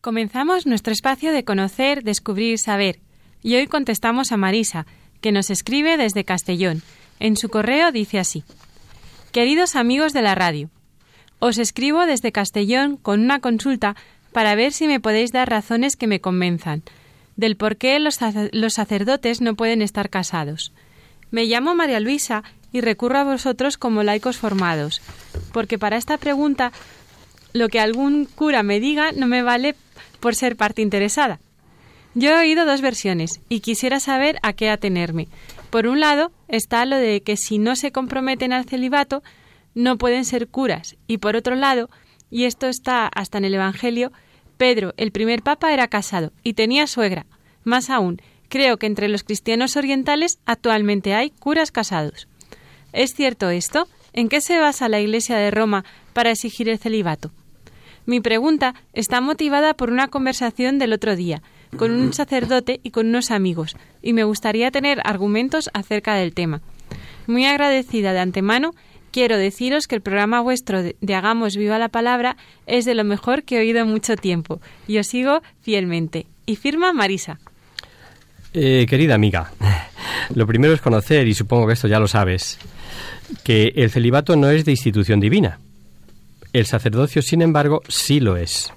Comenzamos 0.00 0.66
nuestro 0.66 0.92
espacio 0.92 1.30
de 1.30 1.44
conocer, 1.44 2.02
descubrir, 2.02 2.58
saber. 2.58 2.98
Y 3.40 3.54
hoy 3.54 3.68
contestamos 3.68 4.32
a 4.32 4.36
Marisa, 4.36 4.84
que 5.20 5.30
nos 5.30 5.48
escribe 5.48 5.96
desde 5.96 6.24
Castellón. 6.24 6.82
En 7.20 7.36
su 7.36 7.48
correo 7.48 7.92
dice 7.92 8.18
así. 8.18 8.42
Queridos 9.30 9.76
amigos 9.76 10.12
de 10.12 10.22
la 10.22 10.34
radio, 10.34 10.70
Os 11.38 11.56
escribo 11.56 12.04
desde 12.04 12.32
Castellón 12.32 12.96
con 12.96 13.20
una 13.20 13.38
consulta 13.38 13.94
para 14.32 14.56
ver 14.56 14.72
si 14.72 14.88
me 14.88 14.98
podéis 14.98 15.30
dar 15.30 15.48
razones 15.48 15.94
que 15.94 16.08
me 16.08 16.20
convenzan 16.20 16.82
del 17.36 17.56
por 17.56 17.76
qué 17.76 17.98
los, 17.98 18.18
los 18.52 18.74
sacerdotes 18.74 19.40
no 19.40 19.54
pueden 19.54 19.82
estar 19.82 20.10
casados. 20.10 20.72
Me 21.30 21.44
llamo 21.44 21.74
María 21.74 22.00
Luisa 22.00 22.42
y 22.72 22.80
recurro 22.80 23.18
a 23.18 23.24
vosotros 23.24 23.78
como 23.78 24.02
laicos 24.02 24.36
formados, 24.36 25.02
porque 25.52 25.78
para 25.78 25.96
esta 25.96 26.18
pregunta 26.18 26.72
lo 27.52 27.68
que 27.68 27.80
algún 27.80 28.26
cura 28.26 28.62
me 28.62 28.80
diga 28.80 29.12
no 29.12 29.26
me 29.26 29.42
vale 29.42 29.74
por 30.20 30.34
ser 30.34 30.56
parte 30.56 30.82
interesada. 30.82 31.40
Yo 32.14 32.30
he 32.30 32.38
oído 32.38 32.64
dos 32.64 32.80
versiones 32.80 33.40
y 33.48 33.60
quisiera 33.60 34.00
saber 34.00 34.38
a 34.42 34.54
qué 34.54 34.70
atenerme. 34.70 35.28
Por 35.70 35.86
un 35.86 36.00
lado 36.00 36.32
está 36.48 36.86
lo 36.86 36.96
de 36.96 37.22
que 37.22 37.36
si 37.36 37.58
no 37.58 37.76
se 37.76 37.92
comprometen 37.92 38.52
al 38.52 38.64
celibato 38.64 39.22
no 39.74 39.98
pueden 39.98 40.24
ser 40.24 40.48
curas 40.48 40.96
y 41.06 41.18
por 41.18 41.36
otro 41.36 41.54
lado, 41.56 41.90
y 42.30 42.44
esto 42.44 42.68
está 42.68 43.06
hasta 43.06 43.38
en 43.38 43.44
el 43.44 43.54
Evangelio, 43.54 44.12
Pedro, 44.56 44.94
el 44.96 45.12
primer 45.12 45.42
papa, 45.42 45.72
era 45.72 45.88
casado 45.88 46.32
y 46.42 46.54
tenía 46.54 46.86
suegra. 46.86 47.26
Más 47.64 47.90
aún, 47.90 48.20
creo 48.48 48.78
que 48.78 48.86
entre 48.86 49.08
los 49.08 49.22
cristianos 49.22 49.76
orientales 49.76 50.38
actualmente 50.46 51.14
hay 51.14 51.30
curas 51.30 51.70
casados. 51.70 52.28
¿Es 52.92 53.14
cierto 53.14 53.50
esto? 53.50 53.88
¿En 54.12 54.28
qué 54.28 54.40
se 54.40 54.58
basa 54.58 54.88
la 54.88 55.00
Iglesia 55.00 55.36
de 55.36 55.50
Roma 55.50 55.84
para 56.12 56.30
exigir 56.30 56.68
el 56.68 56.78
celibato? 56.78 57.32
Mi 58.06 58.20
pregunta 58.20 58.74
está 58.92 59.20
motivada 59.20 59.74
por 59.74 59.90
una 59.90 60.08
conversación 60.08 60.78
del 60.78 60.92
otro 60.92 61.16
día 61.16 61.42
con 61.76 61.90
un 61.90 62.12
sacerdote 62.12 62.80
y 62.82 62.90
con 62.90 63.08
unos 63.08 63.30
amigos, 63.30 63.76
y 64.02 64.12
me 64.12 64.24
gustaría 64.24 64.70
tener 64.70 65.00
argumentos 65.04 65.68
acerca 65.74 66.14
del 66.14 66.32
tema. 66.32 66.62
Muy 67.26 67.44
agradecida 67.44 68.12
de 68.12 68.20
antemano, 68.20 68.72
quiero 69.16 69.38
deciros 69.38 69.88
que 69.88 69.94
el 69.94 70.02
programa 70.02 70.42
vuestro 70.42 70.82
de, 70.82 71.14
Hagamos 71.14 71.56
Viva 71.56 71.78
la 71.78 71.88
Palabra 71.88 72.36
es 72.66 72.84
de 72.84 72.94
lo 72.94 73.02
mejor 73.02 73.44
que 73.44 73.56
he 73.56 73.60
oído 73.60 73.78
en 73.78 73.88
mucho 73.88 74.14
tiempo, 74.14 74.60
y 74.86 74.98
os 74.98 75.06
sigo 75.06 75.40
fielmente. 75.62 76.26
Y 76.44 76.56
firma 76.56 76.92
Marisa. 76.92 77.38
Eh, 78.52 78.84
querida 78.86 79.14
amiga, 79.14 79.52
lo 80.34 80.46
primero 80.46 80.74
es 80.74 80.82
conocer, 80.82 81.26
y 81.26 81.32
supongo 81.32 81.66
que 81.66 81.72
esto 81.72 81.88
ya 81.88 81.98
lo 81.98 82.08
sabes, 82.08 82.58
que 83.42 83.72
el 83.76 83.90
celibato 83.90 84.36
no 84.36 84.50
es 84.50 84.66
de 84.66 84.72
institución 84.72 85.18
divina. 85.18 85.60
El 86.52 86.66
sacerdocio, 86.66 87.22
sin 87.22 87.40
embargo, 87.40 87.80
sí 87.88 88.20
lo 88.20 88.36
es. 88.36 88.70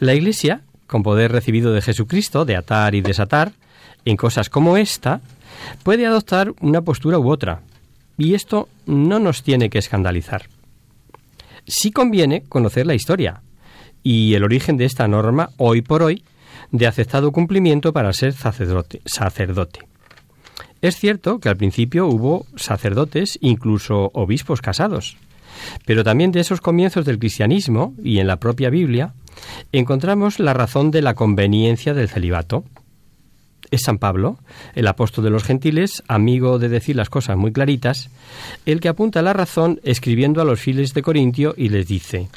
La 0.00 0.14
Iglesia, 0.14 0.62
con 0.88 1.04
poder 1.04 1.30
recibido 1.30 1.72
de 1.72 1.82
Jesucristo, 1.82 2.44
de 2.44 2.56
atar 2.56 2.96
y 2.96 3.00
desatar, 3.00 3.52
en 4.04 4.16
cosas 4.16 4.50
como 4.50 4.76
esta, 4.76 5.20
puede 5.84 6.04
adoptar 6.04 6.52
una 6.60 6.80
postura 6.82 7.20
u 7.20 7.30
otra, 7.30 7.60
y 8.18 8.34
esto 8.34 8.68
no 8.84 9.20
nos 9.20 9.42
tiene 9.42 9.70
que 9.70 9.78
escandalizar. 9.78 10.48
Sí 11.66 11.90
conviene 11.92 12.42
conocer 12.42 12.86
la 12.86 12.94
historia 12.94 13.42
y 14.02 14.34
el 14.34 14.44
origen 14.44 14.76
de 14.76 14.84
esta 14.84 15.08
norma, 15.08 15.50
hoy 15.56 15.82
por 15.82 16.02
hoy, 16.02 16.24
de 16.70 16.86
aceptado 16.86 17.32
cumplimiento 17.32 17.92
para 17.92 18.12
ser 18.12 18.32
sacerdote. 18.32 19.00
sacerdote. 19.06 19.80
Es 20.80 20.96
cierto 20.96 21.40
que 21.40 21.48
al 21.48 21.56
principio 21.56 22.06
hubo 22.06 22.46
sacerdotes, 22.56 23.38
incluso 23.40 24.10
obispos 24.14 24.60
casados, 24.60 25.16
pero 25.86 26.04
también 26.04 26.30
de 26.30 26.40
esos 26.40 26.60
comienzos 26.60 27.04
del 27.04 27.18
cristianismo 27.18 27.94
y 28.02 28.18
en 28.18 28.26
la 28.26 28.36
propia 28.36 28.70
Biblia 28.70 29.14
encontramos 29.72 30.38
la 30.38 30.54
razón 30.54 30.90
de 30.90 31.02
la 31.02 31.14
conveniencia 31.14 31.94
del 31.94 32.08
celibato. 32.08 32.64
Es 33.70 33.82
San 33.82 33.98
Pablo, 33.98 34.38
el 34.74 34.86
apóstol 34.86 35.24
de 35.24 35.30
los 35.30 35.44
gentiles, 35.44 36.02
amigo 36.08 36.58
de 36.58 36.68
decir 36.68 36.96
las 36.96 37.10
cosas 37.10 37.36
muy 37.36 37.52
claritas, 37.52 38.08
el 38.64 38.80
que 38.80 38.88
apunta 38.88 39.20
la 39.20 39.34
razón 39.34 39.80
escribiendo 39.82 40.40
a 40.40 40.44
los 40.44 40.60
fieles 40.60 40.94
de 40.94 41.02
Corintio 41.02 41.54
y 41.56 41.68
les 41.68 41.86
dice 41.86 42.28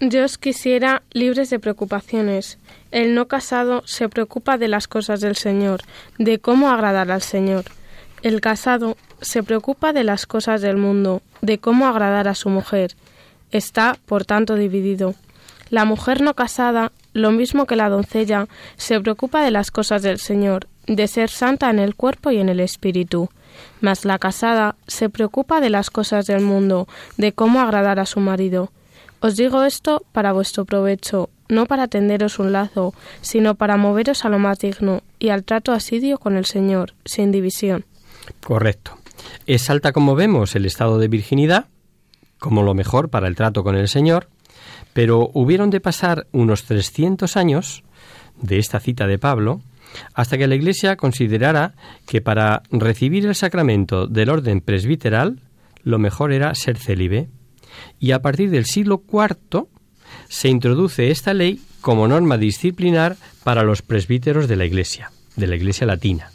Yo 0.00 0.24
os 0.24 0.36
quisiera 0.36 1.02
libres 1.12 1.48
de 1.48 1.58
preocupaciones. 1.58 2.58
El 2.90 3.14
no 3.14 3.28
casado 3.28 3.82
se 3.86 4.08
preocupa 4.10 4.58
de 4.58 4.68
las 4.68 4.86
cosas 4.86 5.20
del 5.20 5.36
Señor, 5.36 5.80
de 6.18 6.38
cómo 6.38 6.70
agradar 6.70 7.10
al 7.10 7.22
Señor. 7.22 7.64
El 8.22 8.40
casado 8.40 8.96
se 9.22 9.42
preocupa 9.42 9.92
de 9.92 10.04
las 10.04 10.26
cosas 10.26 10.60
del 10.60 10.76
mundo, 10.76 11.22
de 11.40 11.58
cómo 11.58 11.86
agradar 11.86 12.28
a 12.28 12.34
su 12.34 12.50
mujer. 12.50 12.94
Está, 13.50 13.96
por 14.06 14.24
tanto, 14.24 14.56
dividido. 14.56 15.14
La 15.70 15.84
mujer 15.84 16.20
no 16.20 16.34
casada, 16.34 16.92
lo 17.14 17.30
mismo 17.30 17.66
que 17.66 17.76
la 17.76 17.88
doncella, 17.88 18.48
se 18.76 19.00
preocupa 19.00 19.42
de 19.42 19.50
las 19.50 19.70
cosas 19.70 20.02
del 20.02 20.18
Señor, 20.18 20.68
de 20.86 21.08
ser 21.08 21.30
santa 21.30 21.70
en 21.70 21.78
el 21.78 21.94
cuerpo 21.94 22.30
y 22.30 22.38
en 22.38 22.48
el 22.48 22.60
espíritu. 22.60 23.28
Mas 23.80 24.04
la 24.04 24.18
casada 24.18 24.76
se 24.86 25.08
preocupa 25.08 25.60
de 25.60 25.70
las 25.70 25.90
cosas 25.90 26.26
del 26.26 26.40
mundo, 26.42 26.88
de 27.16 27.32
cómo 27.32 27.60
agradar 27.60 28.00
a 28.00 28.06
su 28.06 28.20
marido. 28.20 28.70
Os 29.20 29.36
digo 29.36 29.62
esto 29.64 30.04
para 30.12 30.32
vuestro 30.32 30.64
provecho, 30.64 31.30
no 31.48 31.66
para 31.66 31.88
tenderos 31.88 32.38
un 32.38 32.52
lazo, 32.52 32.94
sino 33.20 33.54
para 33.54 33.76
moveros 33.76 34.24
a 34.24 34.28
lo 34.28 34.38
más 34.38 34.58
digno 34.58 35.02
y 35.18 35.30
al 35.30 35.44
trato 35.44 35.72
asidio 35.72 36.18
con 36.18 36.36
el 36.36 36.44
Señor, 36.44 36.94
sin 37.04 37.32
división. 37.32 37.84
Correcto. 38.44 38.98
Es 39.46 39.70
alta 39.70 39.92
como 39.92 40.14
vemos 40.14 40.54
el 40.56 40.66
estado 40.66 40.98
de 40.98 41.08
virginidad, 41.08 41.66
como 42.38 42.62
lo 42.62 42.74
mejor 42.74 43.08
para 43.08 43.28
el 43.28 43.36
trato 43.36 43.62
con 43.62 43.76
el 43.76 43.88
Señor, 43.88 44.28
pero 44.92 45.30
hubieron 45.32 45.70
de 45.70 45.80
pasar 45.80 46.26
unos 46.32 46.64
300 46.64 47.36
años 47.36 47.82
de 48.40 48.58
esta 48.58 48.80
cita 48.80 49.06
de 49.06 49.18
Pablo 49.18 49.60
hasta 50.14 50.38
que 50.38 50.46
la 50.46 50.54
Iglesia 50.54 50.96
considerara 50.96 51.74
que 52.06 52.20
para 52.20 52.62
recibir 52.70 53.26
el 53.26 53.34
sacramento 53.34 54.06
del 54.06 54.30
orden 54.30 54.60
presbiteral 54.60 55.40
lo 55.82 55.98
mejor 55.98 56.32
era 56.32 56.54
ser 56.54 56.78
célibe. 56.78 57.28
Y 57.98 58.12
a 58.12 58.22
partir 58.22 58.50
del 58.50 58.64
siglo 58.64 59.02
IV 59.10 59.66
se 60.28 60.48
introduce 60.48 61.10
esta 61.10 61.34
ley 61.34 61.60
como 61.80 62.08
norma 62.08 62.38
disciplinar 62.38 63.16
para 63.42 63.62
los 63.62 63.82
presbíteros 63.82 64.48
de 64.48 64.56
la 64.56 64.64
Iglesia, 64.64 65.10
de 65.36 65.46
la 65.46 65.56
Iglesia 65.56 65.86
latina, 65.86 66.30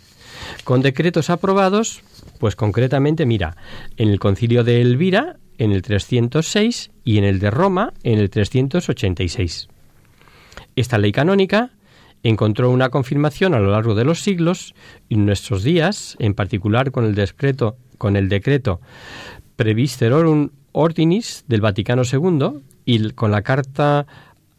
con 0.63 0.81
decretos 0.81 1.29
aprobados, 1.29 2.01
pues 2.39 2.55
concretamente, 2.55 3.25
mira, 3.25 3.57
en 3.97 4.09
el 4.09 4.19
concilio 4.19 4.63
de 4.63 4.81
Elvira, 4.81 5.37
en 5.57 5.71
el 5.71 5.81
306, 5.81 6.91
y 7.03 7.17
en 7.17 7.23
el 7.23 7.39
de 7.39 7.51
Roma, 7.51 7.93
en 8.03 8.19
el 8.19 8.29
386. 8.29 9.67
Esta 10.75 10.97
ley 10.97 11.11
canónica 11.11 11.71
encontró 12.23 12.69
una 12.69 12.89
confirmación 12.89 13.53
a 13.53 13.59
lo 13.59 13.71
largo 13.71 13.95
de 13.95 14.05
los 14.05 14.21
siglos 14.21 14.73
y 15.07 15.15
nuestros 15.15 15.63
días, 15.63 16.15
en 16.19 16.33
particular 16.33 16.91
con 16.91 17.05
el 17.05 17.15
decreto, 17.15 17.77
con 17.97 18.15
el 18.15 18.29
decreto 18.29 18.81
Previsterorum 19.55 20.49
Ordinis 20.71 21.43
del 21.47 21.61
Vaticano 21.61 22.03
II 22.03 22.61
y 22.85 23.11
con 23.11 23.31
la 23.31 23.41
carta 23.41 24.05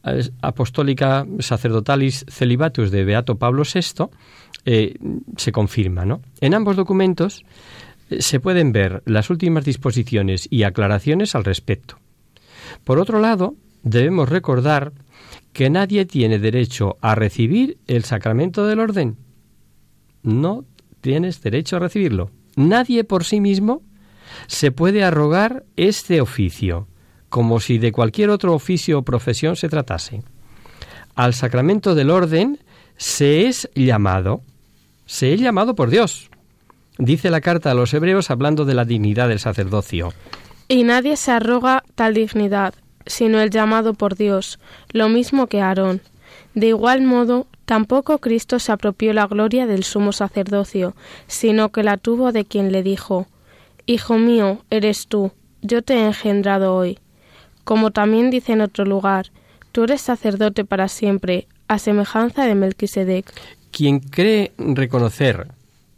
eh, 0.04 0.30
apostólica 0.42 1.26
Sacerdotalis 1.38 2.24
Celibatus 2.28 2.90
de 2.90 3.04
Beato 3.04 3.36
Pablo 3.36 3.62
VI, 3.62 4.06
eh, 4.64 4.94
se 5.36 5.52
confirma. 5.52 6.04
¿no? 6.04 6.20
En 6.40 6.54
ambos 6.54 6.76
documentos 6.76 7.44
eh, 8.08 8.22
se 8.22 8.40
pueden 8.40 8.72
ver 8.72 9.02
las 9.06 9.30
últimas 9.30 9.64
disposiciones 9.64 10.48
y 10.50 10.62
aclaraciones 10.64 11.34
al 11.34 11.44
respecto. 11.44 11.98
Por 12.84 12.98
otro 12.98 13.20
lado, 13.20 13.54
debemos 13.82 14.28
recordar 14.28 14.92
que 15.52 15.70
nadie 15.70 16.04
tiene 16.04 16.38
derecho 16.38 16.96
a 17.00 17.14
recibir 17.14 17.78
el 17.86 18.04
sacramento 18.04 18.66
del 18.66 18.80
orden. 18.80 19.16
No 20.22 20.64
tienes 21.00 21.42
derecho 21.42 21.76
a 21.76 21.80
recibirlo. 21.80 22.30
Nadie 22.56 23.04
por 23.04 23.24
sí 23.24 23.40
mismo 23.40 23.82
se 24.46 24.70
puede 24.70 25.02
arrogar 25.02 25.64
este 25.76 26.20
oficio, 26.20 26.86
como 27.28 27.60
si 27.60 27.78
de 27.78 27.92
cualquier 27.92 28.30
otro 28.30 28.54
oficio 28.54 28.98
o 28.98 29.02
profesión 29.02 29.56
se 29.56 29.68
tratase. 29.68 30.22
Al 31.14 31.34
sacramento 31.34 31.94
del 31.94 32.10
orden 32.10 32.58
se 32.96 33.46
es 33.46 33.68
llamado, 33.74 34.42
se 35.06 35.32
es 35.34 35.40
llamado 35.40 35.74
por 35.74 35.90
Dios. 35.90 36.30
Dice 36.98 37.30
la 37.30 37.40
carta 37.40 37.70
a 37.70 37.74
los 37.74 37.94
hebreos 37.94 38.30
hablando 38.30 38.64
de 38.64 38.74
la 38.74 38.84
dignidad 38.84 39.28
del 39.28 39.38
sacerdocio. 39.38 40.12
Y 40.68 40.84
nadie 40.84 41.16
se 41.16 41.32
arroga 41.32 41.82
tal 41.94 42.14
dignidad, 42.14 42.74
sino 43.10 43.40
el 43.40 43.50
llamado 43.50 43.92
por 43.92 44.16
Dios, 44.16 44.58
lo 44.92 45.08
mismo 45.08 45.46
que 45.48 45.60
Aarón. 45.60 46.00
De 46.54 46.68
igual 46.68 47.02
modo, 47.02 47.46
tampoco 47.66 48.18
Cristo 48.18 48.58
se 48.58 48.72
apropió 48.72 49.12
la 49.12 49.26
gloria 49.26 49.66
del 49.66 49.84
sumo 49.84 50.12
sacerdocio, 50.12 50.94
sino 51.26 51.70
que 51.70 51.82
la 51.82 51.96
tuvo 51.96 52.32
de 52.32 52.44
quien 52.44 52.72
le 52.72 52.82
dijo, 52.82 53.26
Hijo 53.86 54.18
mío, 54.18 54.62
eres 54.70 55.06
tú, 55.08 55.32
yo 55.62 55.82
te 55.82 55.94
he 55.94 56.06
engendrado 56.06 56.74
hoy. 56.74 56.98
Como 57.64 57.90
también 57.90 58.30
dice 58.30 58.52
en 58.52 58.60
otro 58.60 58.84
lugar, 58.84 59.26
tú 59.72 59.84
eres 59.84 60.00
sacerdote 60.00 60.64
para 60.64 60.88
siempre, 60.88 61.46
a 61.68 61.78
semejanza 61.78 62.46
de 62.46 62.54
Melquisedec. 62.54 63.32
Quien 63.70 64.00
cree 64.00 64.52
reconocer 64.58 65.48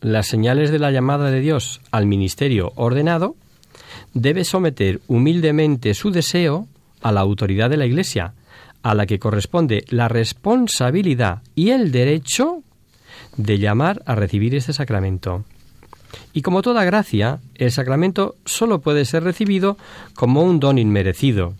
las 0.00 0.26
señales 0.26 0.70
de 0.70 0.78
la 0.78 0.90
llamada 0.90 1.30
de 1.30 1.40
Dios 1.40 1.80
al 1.90 2.06
ministerio 2.06 2.72
ordenado, 2.76 3.36
debe 4.14 4.44
someter 4.44 5.00
humildemente 5.06 5.94
su 5.94 6.10
deseo 6.10 6.66
a 7.03 7.12
la 7.12 7.20
autoridad 7.20 7.70
de 7.70 7.76
la 7.76 7.86
Iglesia, 7.86 8.34
a 8.82 8.94
la 8.94 9.07
que 9.07 9.18
corresponde 9.18 9.84
la 9.88 10.09
responsabilidad 10.09 11.42
y 11.55 11.70
el 11.70 11.92
derecho 11.92 12.62
de 13.36 13.59
llamar 13.59 14.03
a 14.07 14.14
recibir 14.14 14.55
este 14.55 14.72
sacramento. 14.72 15.44
Y 16.32 16.42
como 16.42 16.62
toda 16.62 16.84
gracia, 16.84 17.40
el 17.55 17.70
sacramento 17.70 18.36
solo 18.44 18.80
puede 18.80 19.05
ser 19.05 19.24
recibido 19.24 19.76
como 20.14 20.42
un 20.42 20.61
don 20.61 20.78
inmerecido. 20.78 21.55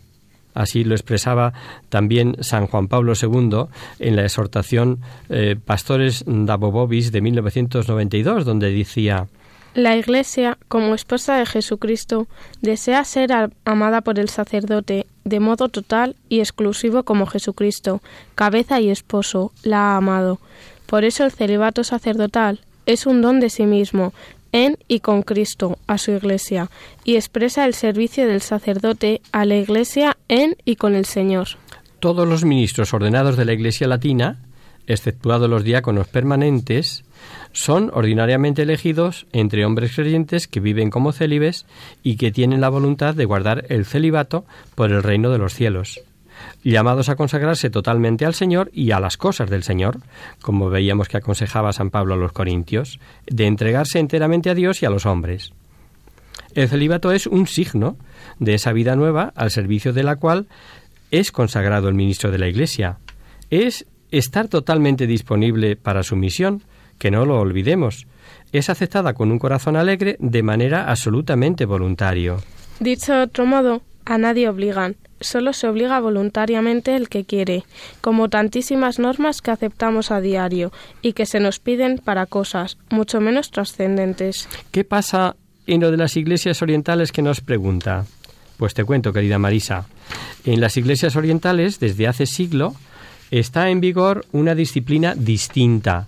Así 0.55 0.85
lo 0.85 0.95
expresaba 0.95 1.55
también 1.89 2.37
San 2.41 2.67
Juan 2.67 2.89
Pablo 2.89 3.15
II 3.21 3.67
en 3.99 4.17
la 4.17 4.25
exhortación 4.25 5.01
eh, 5.31 5.57
Pastores 5.63 6.25
da 6.27 6.57
Bobobis 6.57 7.11
de 7.11 7.23
1992, 7.23 8.45
donde 8.45 8.71
decía 8.71 9.29
La 9.75 9.97
Iglesia, 9.97 10.59
como 10.69 10.95
esposa 10.95 11.37
de 11.37 11.47
Jesucristo, 11.47 12.27
desea 12.61 13.05
ser 13.05 13.33
amada 13.65 14.03
por 14.03 14.19
el 14.19 14.29
sacerdote 14.29 15.07
de 15.25 15.41
modo 15.41 15.69
total 15.69 16.15
y 16.29 16.41
exclusivo 16.41 17.05
como 17.05 17.27
Jesucristo, 17.27 18.03
cabeza 18.35 18.81
y 18.81 18.91
esposo, 18.91 19.53
la 19.63 19.93
ha 19.93 19.97
amado. 19.97 20.41
Por 20.87 21.05
eso 21.05 21.25
el 21.25 21.33
celibato 21.33 21.85
sacerdotal 21.85 22.61
es 22.85 23.07
un 23.07 23.23
don 23.23 23.41
de 23.41 23.49
sí 23.49 23.65
mismo, 23.65 24.13
en 24.53 24.77
y 24.89 25.01
con 25.01 25.23
Cristo 25.23 25.79
a 25.87 25.97
su 25.97 26.11
Iglesia, 26.11 26.69
y 27.05 27.17
expresa 27.17 27.65
el 27.65 27.73
servicio 27.73 28.27
del 28.27 28.43
sacerdote 28.43 29.23
a 29.33 29.47
la 29.47 29.57
Iglesia 29.57 30.19
en 30.29 30.57
y 30.67 30.77
con 30.77 30.95
el 30.95 31.07
Señor. 31.07 31.49
Todos 31.99 32.29
los 32.29 32.45
ministros 32.45 32.93
ordenados 32.93 33.39
de 33.39 33.47
la 33.47 33.55
Iglesia 33.55 33.87
latina, 33.87 34.41
exceptuados 34.87 35.49
los 35.49 35.65
diáconos 35.65 36.09
permanentes, 36.09 37.05
son 37.53 37.91
ordinariamente 37.93 38.63
elegidos 38.63 39.27
entre 39.33 39.65
hombres 39.65 39.95
creyentes 39.95 40.49
que 40.49 40.61
viven 40.61 40.91
como 40.91 41.13
célibes 41.13 41.67
y 42.03 42.17
que 42.17 42.33
tienen 42.33 42.61
la 42.61 42.69
voluntad 42.69 43.15
de 43.15 43.25
guardar 43.25 43.65
el 43.69 43.85
celibato 43.85 44.45
por 44.75 44.91
el 44.91 45.03
reino 45.03 45.31
de 45.31 45.39
los 45.39 45.55
cielos 45.55 46.01
llamados 46.63 47.09
a 47.09 47.17
consagrarse 47.17 47.71
totalmente 47.71 48.25
al 48.25 48.35
Señor 48.35 48.71
y 48.73 48.93
a 48.93 49.01
las 49.01 49.17
cosas 49.17 49.51
del 49.51 49.63
Señor, 49.63 49.99
como 50.41 50.71
veíamos 50.71 51.09
que 51.09 51.17
aconsejaba 51.17 51.73
San 51.73 51.91
Pablo 51.91 52.15
a 52.15 52.17
los 52.17 52.33
Corintios, 52.33 53.01
de 53.27 53.47
entregarse 53.47 53.99
enteramente 53.99 54.51
a 54.51 54.55
Dios 54.55 54.83
y 54.83 54.87
a 54.87 54.91
los 54.91 55.07
hombres. 55.07 55.53
El 56.55 56.69
celibato 56.69 57.13
es 57.13 57.27
un 57.27 57.47
signo 57.47 57.97
de 58.39 58.55
esa 58.55 58.73
vida 58.73 58.95
nueva 58.95 59.33
al 59.37 59.51
servicio 59.51 59.93
de 59.93 60.03
la 60.03 60.17
cual 60.17 60.47
es 61.11 61.33
consagrado 61.33 61.89
el 61.89 61.95
ministro 61.95 62.31
de 62.31 62.39
la 62.39 62.49
Iglesia. 62.49 62.99
Es 63.51 63.87
estar 64.11 64.49
totalmente 64.49 65.07
disponible 65.07 65.77
para 65.77 66.03
su 66.03 66.17
misión, 66.17 66.63
que 67.03 67.11
no 67.11 67.27
lo 67.27 67.41
olvidemos. 67.41 68.07
Es 68.53 68.71
aceptada 68.71 69.13
con 69.13 69.33
un 69.33 69.41
corazón 69.41 69.75
alegre 69.75 70.15
de 70.21 70.45
manera 70.45 70.89
absolutamente 70.89 71.65
voluntario. 71.65 72.37
Dicho 72.79 73.13
de 73.13 73.23
otro 73.23 73.45
modo, 73.45 73.83
a 74.05 74.19
nadie 74.19 74.49
obligan, 74.49 74.95
solo 75.21 75.53
se 75.53 75.67
obliga 75.67 75.99
voluntariamente 75.99 76.95
el 76.95 77.09
que 77.09 77.25
quiere, 77.25 77.65
como 78.01 78.29
tantísimas 78.29 79.01
normas 79.01 79.43
que 79.43 79.51
aceptamos 79.51 80.13
a 80.13 80.21
diario 80.21 80.71
y 81.03 81.15
que 81.15 81.27
se 81.27 81.41
nos 81.41 81.59
piden 81.59 81.99
para 81.99 82.27
cosas 82.27 82.79
mucho 82.89 83.21
menos 83.21 83.51
trascendentes. 83.51 84.49
¿Qué 84.71 84.85
pasa 84.85 85.35
en 85.67 85.81
lo 85.81 85.91
de 85.91 85.97
las 85.97 86.17
iglesias 86.17 86.63
orientales 86.63 87.11
que 87.11 87.23
nos 87.23 87.41
pregunta? 87.41 88.07
Pues 88.59 88.75
te 88.75 88.85
cuento, 88.85 89.13
querida 89.13 89.41
Marisa. 89.41 89.87
En 90.45 90.61
las 90.61 90.77
iglesias 90.77 91.17
orientales, 91.17 91.81
desde 91.81 92.07
hace 92.07 92.27
siglo, 92.27 92.77
está 93.33 93.71
en 93.71 93.81
vigor 93.81 94.25
una 94.31 94.55
disciplina 94.55 95.17
distinta. 95.17 96.07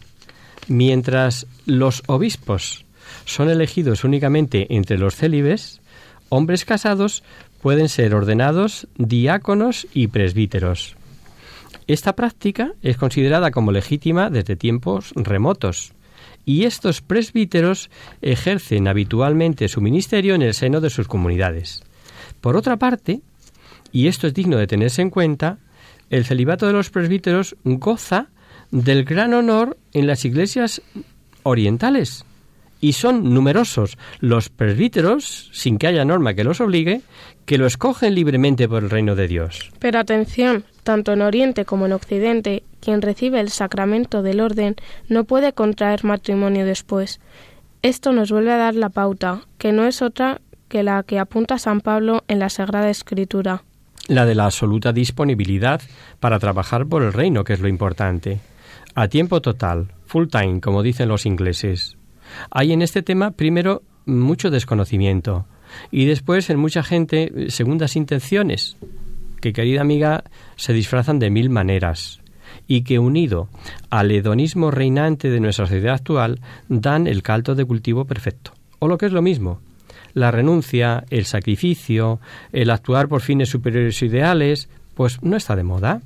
Mientras 0.68 1.46
los 1.66 2.02
obispos 2.06 2.84
son 3.24 3.50
elegidos 3.50 4.04
únicamente 4.04 4.66
entre 4.74 4.98
los 4.98 5.14
célibes, 5.14 5.80
hombres 6.28 6.64
casados 6.64 7.22
pueden 7.60 7.88
ser 7.88 8.14
ordenados 8.14 8.88
diáconos 8.96 9.86
y 9.92 10.08
presbíteros. 10.08 10.96
Esta 11.86 12.16
práctica 12.16 12.72
es 12.82 12.96
considerada 12.96 13.50
como 13.50 13.72
legítima 13.72 14.30
desde 14.30 14.56
tiempos 14.56 15.12
remotos, 15.14 15.92
y 16.46 16.64
estos 16.64 17.00
presbíteros 17.00 17.90
ejercen 18.22 18.88
habitualmente 18.88 19.68
su 19.68 19.80
ministerio 19.80 20.34
en 20.34 20.42
el 20.42 20.54
seno 20.54 20.80
de 20.80 20.90
sus 20.90 21.08
comunidades. 21.08 21.82
Por 22.40 22.56
otra 22.56 22.76
parte, 22.78 23.20
y 23.92 24.08
esto 24.08 24.26
es 24.26 24.34
digno 24.34 24.56
de 24.56 24.66
tenerse 24.66 25.02
en 25.02 25.10
cuenta, 25.10 25.58
el 26.10 26.24
celibato 26.24 26.66
de 26.66 26.72
los 26.72 26.90
presbíteros 26.90 27.56
goza 27.64 28.28
del 28.74 29.04
gran 29.04 29.34
honor 29.34 29.76
en 29.92 30.08
las 30.08 30.24
iglesias 30.24 30.82
orientales, 31.44 32.24
y 32.80 32.94
son 32.94 33.32
numerosos 33.32 33.96
los 34.18 34.48
presbíteros, 34.48 35.48
sin 35.52 35.78
que 35.78 35.86
haya 35.86 36.04
norma 36.04 36.34
que 36.34 36.42
los 36.42 36.60
obligue, 36.60 37.00
que 37.46 37.56
lo 37.56 37.66
escogen 37.66 38.16
libremente 38.16 38.68
por 38.68 38.82
el 38.82 38.90
reino 38.90 39.14
de 39.14 39.28
Dios. 39.28 39.70
Pero 39.78 40.00
atención, 40.00 40.64
tanto 40.82 41.12
en 41.12 41.22
Oriente 41.22 41.64
como 41.64 41.86
en 41.86 41.92
Occidente, 41.92 42.64
quien 42.80 43.00
recibe 43.00 43.38
el 43.38 43.50
sacramento 43.50 44.24
del 44.24 44.40
orden 44.40 44.74
no 45.08 45.22
puede 45.22 45.52
contraer 45.52 46.04
matrimonio 46.04 46.66
después. 46.66 47.20
Esto 47.82 48.12
nos 48.12 48.32
vuelve 48.32 48.52
a 48.52 48.56
dar 48.56 48.74
la 48.74 48.88
pauta, 48.88 49.42
que 49.56 49.70
no 49.70 49.86
es 49.86 50.02
otra 50.02 50.40
que 50.68 50.82
la 50.82 51.04
que 51.04 51.20
apunta 51.20 51.58
San 51.58 51.80
Pablo 51.80 52.24
en 52.26 52.40
la 52.40 52.48
Sagrada 52.48 52.90
Escritura. 52.90 53.62
La 54.08 54.26
de 54.26 54.34
la 54.34 54.46
absoluta 54.46 54.92
disponibilidad 54.92 55.80
para 56.18 56.40
trabajar 56.40 56.86
por 56.86 57.04
el 57.04 57.12
reino, 57.12 57.44
que 57.44 57.52
es 57.52 57.60
lo 57.60 57.68
importante. 57.68 58.40
A 58.96 59.08
tiempo 59.08 59.42
total, 59.42 59.88
full 60.06 60.28
time, 60.28 60.60
como 60.60 60.84
dicen 60.84 61.08
los 61.08 61.26
ingleses. 61.26 61.96
Hay 62.50 62.72
en 62.72 62.80
este 62.80 63.02
tema, 63.02 63.32
primero, 63.32 63.82
mucho 64.06 64.50
desconocimiento 64.50 65.46
y 65.90 66.04
después 66.04 66.48
en 66.48 66.58
mucha 66.58 66.84
gente 66.84 67.50
segundas 67.50 67.96
intenciones, 67.96 68.76
que 69.40 69.52
querida 69.52 69.80
amiga, 69.80 70.22
se 70.54 70.72
disfrazan 70.72 71.18
de 71.18 71.30
mil 71.30 71.50
maneras 71.50 72.20
y 72.68 72.82
que 72.82 73.00
unido 73.00 73.48
al 73.90 74.12
hedonismo 74.12 74.70
reinante 74.70 75.28
de 75.28 75.40
nuestra 75.40 75.66
sociedad 75.66 75.94
actual 75.94 76.40
dan 76.68 77.08
el 77.08 77.24
caldo 77.24 77.56
de 77.56 77.64
cultivo 77.64 78.04
perfecto. 78.04 78.52
O 78.78 78.86
lo 78.86 78.96
que 78.96 79.06
es 79.06 79.12
lo 79.12 79.22
mismo, 79.22 79.60
la 80.12 80.30
renuncia, 80.30 81.04
el 81.10 81.24
sacrificio, 81.24 82.20
el 82.52 82.70
actuar 82.70 83.08
por 83.08 83.22
fines 83.22 83.48
superiores 83.48 84.00
ideales, 84.02 84.68
pues 84.94 85.20
no 85.22 85.36
está 85.36 85.56
de 85.56 85.64
moda. 85.64 86.00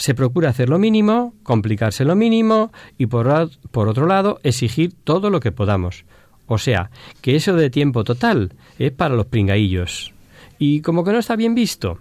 Se 0.00 0.14
procura 0.14 0.48
hacer 0.48 0.70
lo 0.70 0.78
mínimo, 0.78 1.34
complicarse 1.42 2.06
lo 2.06 2.16
mínimo 2.16 2.72
y 2.96 3.04
por, 3.04 3.28
otro 3.28 4.06
lado 4.06 4.40
exigir 4.42 4.94
todo 5.04 5.28
lo 5.28 5.40
que 5.40 5.52
podamos. 5.52 6.06
O 6.46 6.56
sea, 6.56 6.90
que 7.20 7.36
eso 7.36 7.52
de 7.52 7.68
tiempo 7.68 8.02
total 8.02 8.54
es 8.78 8.92
para 8.92 9.14
los 9.14 9.26
pringaillos. 9.26 10.14
Y 10.58 10.80
como 10.80 11.04
que 11.04 11.12
no 11.12 11.18
está 11.18 11.36
bien 11.36 11.54
visto. 11.54 11.98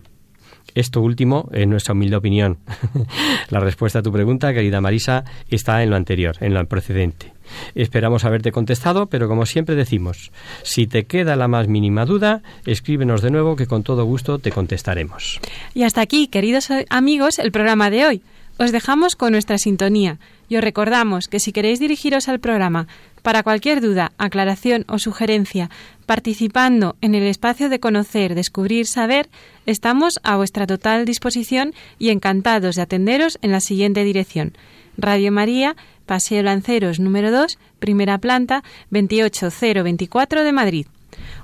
Esto 0.76 1.02
último 1.02 1.50
es 1.52 1.68
nuestra 1.68 1.92
humilde 1.92 2.16
opinión. 2.16 2.60
La 3.50 3.60
respuesta 3.60 4.00
a 4.00 4.02
tu 4.02 4.14
pregunta, 4.14 4.54
querida 4.54 4.80
Marisa, 4.80 5.26
está 5.50 5.84
en 5.84 5.90
lo 5.90 5.98
anterior, 5.98 6.38
en 6.40 6.54
lo 6.54 6.66
precedente. 6.70 7.34
Esperamos 7.76 8.26
haberte 8.26 8.52
contestado, 8.52 9.08
pero 9.08 9.28
como 9.28 9.46
siempre 9.46 9.76
decimos, 9.76 10.32
si 10.64 10.88
te 10.88 11.06
queda 11.06 11.36
la 11.36 11.48
más 11.48 11.68
mínima 11.68 12.06
duda, 12.06 12.42
escríbenos 12.66 13.22
de 13.22 13.32
nuevo 13.32 13.56
que 13.56 13.68
con 13.68 13.84
todo 13.84 14.06
gusto 14.06 14.40
te 14.40 14.52
contestaremos. 14.52 15.40
Y 15.74 15.84
hasta 15.84 16.02
aquí, 16.02 16.28
queridos 16.28 16.70
amigos, 16.90 17.40
el 17.40 17.52
programa 17.52 17.90
de 17.90 18.06
hoy. 18.06 18.22
Os 18.58 18.74
dejamos 18.74 19.16
con 19.16 19.32
nuestra 19.32 19.58
sintonía 19.58 20.20
y 20.50 20.58
os 20.58 20.64
recordamos 20.64 21.30
que 21.30 21.40
si 21.40 21.54
queréis 21.54 21.80
dirigiros 21.80 22.28
al 22.28 22.42
programa 22.42 22.88
para 23.22 23.42
cualquier 23.42 23.80
duda, 23.80 24.12
aclaración 24.18 24.84
o 24.90 25.00
sugerencia, 25.00 25.70
participando 26.06 26.98
en 27.00 27.16
el 27.16 27.24
espacio 27.24 27.70
de 27.70 27.80
conocer, 27.80 28.36
descubrir, 28.36 28.86
saber, 28.86 29.30
estamos 29.66 30.20
a 30.24 30.36
vuestra 30.36 30.68
total 30.68 31.06
disposición 31.06 31.74
y 32.00 32.10
encantados 32.10 32.76
de 32.76 32.82
atenderos 32.82 33.40
en 33.42 33.52
la 33.52 33.62
siguiente 33.62 34.04
dirección. 34.04 34.54
Radio 34.98 35.32
María, 35.32 35.78
Paseo 36.10 36.42
Lanceros 36.42 37.00
número 37.00 37.30
2, 37.30 37.60
primera 37.78 38.18
planta, 38.18 38.64
28024 38.90 40.44
de 40.44 40.52
Madrid. 40.52 40.88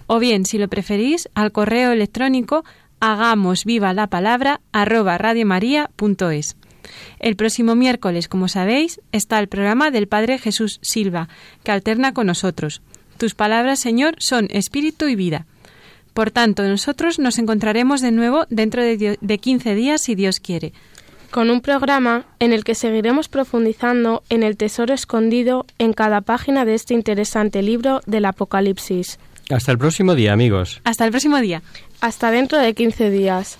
O 0.07 0.17
bien, 0.17 0.43
si 0.43 0.57
lo 0.57 0.67
preferís, 0.69 1.29
al 1.35 1.51
correo 1.51 1.91
electrónico 1.91 2.65
hagamos 2.99 3.63
viva 3.63 3.93
la 3.93 4.07
palabra 4.07 4.61
arroba 4.71 5.19
radiomaria.es. 5.19 6.57
El 7.19 7.35
próximo 7.35 7.75
miércoles, 7.75 8.27
como 8.27 8.47
sabéis, 8.47 9.01
está 9.11 9.37
el 9.37 9.49
programa 9.49 9.91
del 9.91 10.07
Padre 10.07 10.39
Jesús 10.39 10.79
Silva, 10.81 11.29
que 11.63 11.71
alterna 11.71 12.15
con 12.15 12.25
nosotros. 12.25 12.81
Tus 13.19 13.35
palabras, 13.35 13.79
Señor, 13.79 14.15
son 14.17 14.47
espíritu 14.49 15.07
y 15.07 15.15
vida. 15.15 15.45
Por 16.15 16.31
tanto, 16.31 16.63
nosotros 16.63 17.19
nos 17.19 17.37
encontraremos 17.37 18.01
de 18.01 18.11
nuevo 18.11 18.47
dentro 18.49 18.81
de, 18.81 19.19
de 19.21 19.37
15 19.37 19.75
días, 19.75 20.01
si 20.01 20.15
Dios 20.15 20.39
quiere 20.39 20.73
con 21.35 21.49
un 21.49 21.59
programa 21.59 22.23
en 22.39 22.53
el 22.53 22.63
que 22.63 22.75
seguiremos 22.75 23.27
profundizando 23.27 24.23
en 24.29 24.41
el 24.41 24.55
tesoro 24.55 24.93
escondido 24.93 25.65
en 25.79 25.91
cada 25.91 26.21
página 26.21 26.63
de 26.63 26.75
este 26.75 26.93
interesante 26.93 27.61
libro 27.61 27.99
del 28.05 28.23
Apocalipsis. 28.23 29.19
Hasta 29.49 29.73
el 29.73 29.77
próximo 29.77 30.15
día, 30.15 30.31
amigos. 30.31 30.79
Hasta 30.85 31.03
el 31.03 31.11
próximo 31.11 31.37
día. 31.39 31.61
Hasta 31.99 32.31
dentro 32.31 32.57
de 32.57 32.73
15 32.73 33.09
días. 33.09 33.59